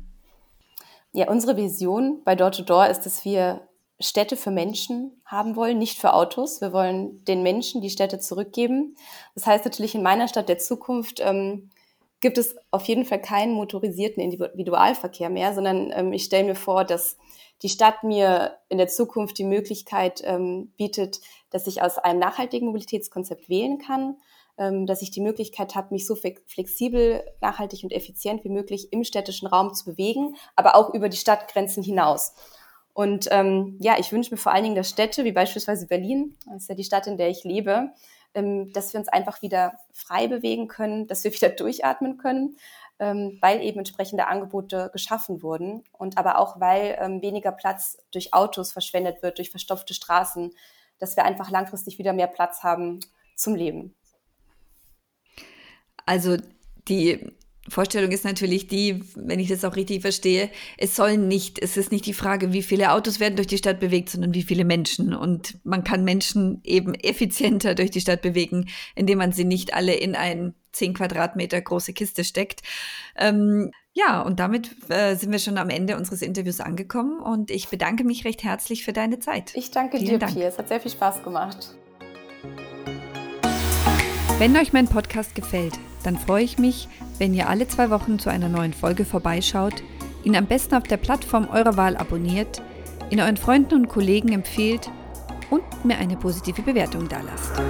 Ja, 1.12 1.28
unsere 1.28 1.56
Vision 1.56 2.22
bei 2.24 2.34
Door 2.34 2.52
to 2.52 2.62
Door 2.62 2.86
ist, 2.88 3.02
dass 3.02 3.24
wir 3.24 3.68
Städte 4.00 4.36
für 4.36 4.50
Menschen 4.50 5.20
haben 5.24 5.56
wollen, 5.56 5.78
nicht 5.78 5.98
für 5.98 6.12
Autos. 6.14 6.60
Wir 6.60 6.72
wollen 6.72 7.24
den 7.24 7.42
Menschen 7.42 7.80
die 7.80 7.90
Städte 7.90 8.20
zurückgeben. 8.20 8.96
Das 9.34 9.46
heißt 9.46 9.64
natürlich 9.64 9.94
in 9.94 10.02
meiner 10.02 10.28
Stadt 10.28 10.48
der 10.48 10.58
Zukunft 10.58 11.20
ähm, 11.20 11.70
gibt 12.20 12.38
es 12.38 12.56
auf 12.70 12.84
jeden 12.84 13.04
Fall 13.04 13.20
keinen 13.20 13.52
motorisierten 13.52 14.22
Individualverkehr 14.22 15.30
mehr, 15.30 15.54
sondern 15.54 15.92
ähm, 15.94 16.12
ich 16.12 16.24
stelle 16.24 16.44
mir 16.44 16.54
vor, 16.54 16.84
dass 16.84 17.16
die 17.62 17.68
Stadt 17.68 18.04
mir 18.04 18.56
in 18.68 18.78
der 18.78 18.88
Zukunft 18.88 19.38
die 19.38 19.44
Möglichkeit 19.44 20.22
ähm, 20.24 20.72
bietet, 20.76 21.20
dass 21.50 21.66
ich 21.66 21.82
aus 21.82 21.98
einem 21.98 22.18
nachhaltigen 22.18 22.66
Mobilitätskonzept 22.66 23.48
wählen 23.48 23.78
kann, 23.78 24.16
ähm, 24.58 24.86
dass 24.86 25.02
ich 25.02 25.10
die 25.10 25.20
Möglichkeit 25.20 25.74
habe, 25.74 25.94
mich 25.94 26.06
so 26.06 26.16
flexibel, 26.16 27.22
nachhaltig 27.40 27.82
und 27.84 27.92
effizient 27.92 28.44
wie 28.44 28.48
möglich 28.48 28.92
im 28.92 29.04
städtischen 29.04 29.48
Raum 29.48 29.74
zu 29.74 29.84
bewegen, 29.84 30.36
aber 30.56 30.76
auch 30.76 30.94
über 30.94 31.08
die 31.08 31.16
Stadtgrenzen 31.16 31.82
hinaus. 31.82 32.34
Und 32.92 33.28
ähm, 33.30 33.76
ja, 33.80 33.96
ich 33.98 34.10
wünsche 34.10 34.32
mir 34.32 34.38
vor 34.38 34.52
allen 34.52 34.64
Dingen, 34.64 34.74
dass 34.74 34.90
Städte 34.90 35.24
wie 35.24 35.30
beispielsweise 35.30 35.86
Berlin, 35.86 36.36
das 36.46 36.62
ist 36.62 36.68
ja 36.68 36.74
die 36.74 36.82
Stadt, 36.82 37.06
in 37.06 37.16
der 37.16 37.28
ich 37.28 37.44
lebe, 37.44 37.90
dass 38.34 38.92
wir 38.92 39.00
uns 39.00 39.08
einfach 39.08 39.42
wieder 39.42 39.78
frei 39.92 40.28
bewegen 40.28 40.68
können, 40.68 41.06
dass 41.06 41.24
wir 41.24 41.32
wieder 41.34 41.48
durchatmen 41.48 42.18
können, 42.18 42.56
ähm, 42.98 43.38
weil 43.40 43.62
eben 43.62 43.78
entsprechende 43.78 44.26
Angebote 44.26 44.90
geschaffen 44.92 45.42
wurden 45.42 45.84
und 45.92 46.18
aber 46.18 46.38
auch, 46.38 46.60
weil 46.60 46.96
ähm, 47.00 47.22
weniger 47.22 47.52
Platz 47.52 47.98
durch 48.10 48.34
Autos 48.34 48.72
verschwendet 48.72 49.22
wird, 49.22 49.38
durch 49.38 49.50
verstopfte 49.50 49.94
Straßen, 49.94 50.52
dass 50.98 51.16
wir 51.16 51.24
einfach 51.24 51.50
langfristig 51.50 51.98
wieder 51.98 52.12
mehr 52.12 52.26
Platz 52.26 52.62
haben 52.62 53.00
zum 53.36 53.54
Leben. 53.54 53.94
Also 56.06 56.36
die 56.88 57.37
Vorstellung 57.68 58.10
ist 58.10 58.24
natürlich 58.24 58.66
die, 58.66 59.02
wenn 59.14 59.40
ich 59.40 59.48
das 59.48 59.64
auch 59.64 59.76
richtig 59.76 60.02
verstehe, 60.02 60.50
es 60.76 60.96
soll 60.96 61.16
nicht, 61.16 61.58
es 61.60 61.76
ist 61.76 61.92
nicht 61.92 62.06
die 62.06 62.12
Frage, 62.14 62.52
wie 62.52 62.62
viele 62.62 62.92
Autos 62.92 63.20
werden 63.20 63.36
durch 63.36 63.46
die 63.46 63.58
Stadt 63.58 63.80
bewegt, 63.80 64.10
sondern 64.10 64.34
wie 64.34 64.42
viele 64.42 64.64
Menschen. 64.64 65.14
Und 65.14 65.58
man 65.64 65.84
kann 65.84 66.04
Menschen 66.04 66.60
eben 66.64 66.94
effizienter 66.94 67.74
durch 67.74 67.90
die 67.90 68.00
Stadt 68.00 68.22
bewegen, 68.22 68.68
indem 68.94 69.18
man 69.18 69.32
sie 69.32 69.44
nicht 69.44 69.74
alle 69.74 69.94
in 69.94 70.14
ein 70.14 70.54
10 70.72 70.94
Quadratmeter 70.94 71.60
große 71.60 71.92
Kiste 71.92 72.24
steckt. 72.24 72.62
Ähm, 73.16 73.70
ja, 73.94 74.22
und 74.22 74.38
damit 74.38 74.70
äh, 74.90 75.16
sind 75.16 75.32
wir 75.32 75.40
schon 75.40 75.58
am 75.58 75.70
Ende 75.70 75.96
unseres 75.96 76.22
Interviews 76.22 76.60
angekommen 76.60 77.20
und 77.20 77.50
ich 77.50 77.68
bedanke 77.68 78.04
mich 78.04 78.24
recht 78.24 78.44
herzlich 78.44 78.84
für 78.84 78.92
deine 78.92 79.18
Zeit. 79.18 79.52
Ich 79.54 79.70
danke 79.72 79.98
Vielen 79.98 80.12
dir, 80.12 80.18
Dank. 80.18 80.34
Pia. 80.34 80.46
Es 80.46 80.58
hat 80.58 80.68
sehr 80.68 80.80
viel 80.80 80.92
Spaß 80.92 81.24
gemacht. 81.24 81.74
Wenn 84.38 84.56
euch 84.56 84.72
mein 84.72 84.86
Podcast 84.86 85.34
gefällt, 85.34 85.74
dann 86.08 86.16
freue 86.16 86.42
ich 86.42 86.56
mich, 86.56 86.88
wenn 87.18 87.34
ihr 87.34 87.50
alle 87.50 87.68
zwei 87.68 87.90
Wochen 87.90 88.18
zu 88.18 88.30
einer 88.30 88.48
neuen 88.48 88.72
Folge 88.72 89.04
vorbeischaut, 89.04 89.82
ihn 90.24 90.36
am 90.36 90.46
besten 90.46 90.74
auf 90.74 90.84
der 90.84 90.96
Plattform 90.96 91.48
eurer 91.52 91.76
Wahl 91.76 91.98
abonniert, 91.98 92.62
ihn 93.10 93.20
euren 93.20 93.36
Freunden 93.36 93.74
und 93.74 93.88
Kollegen 93.88 94.32
empfiehlt 94.32 94.90
und 95.50 95.84
mir 95.84 95.98
eine 95.98 96.16
positive 96.16 96.62
Bewertung 96.62 97.08
dalasst. 97.08 97.60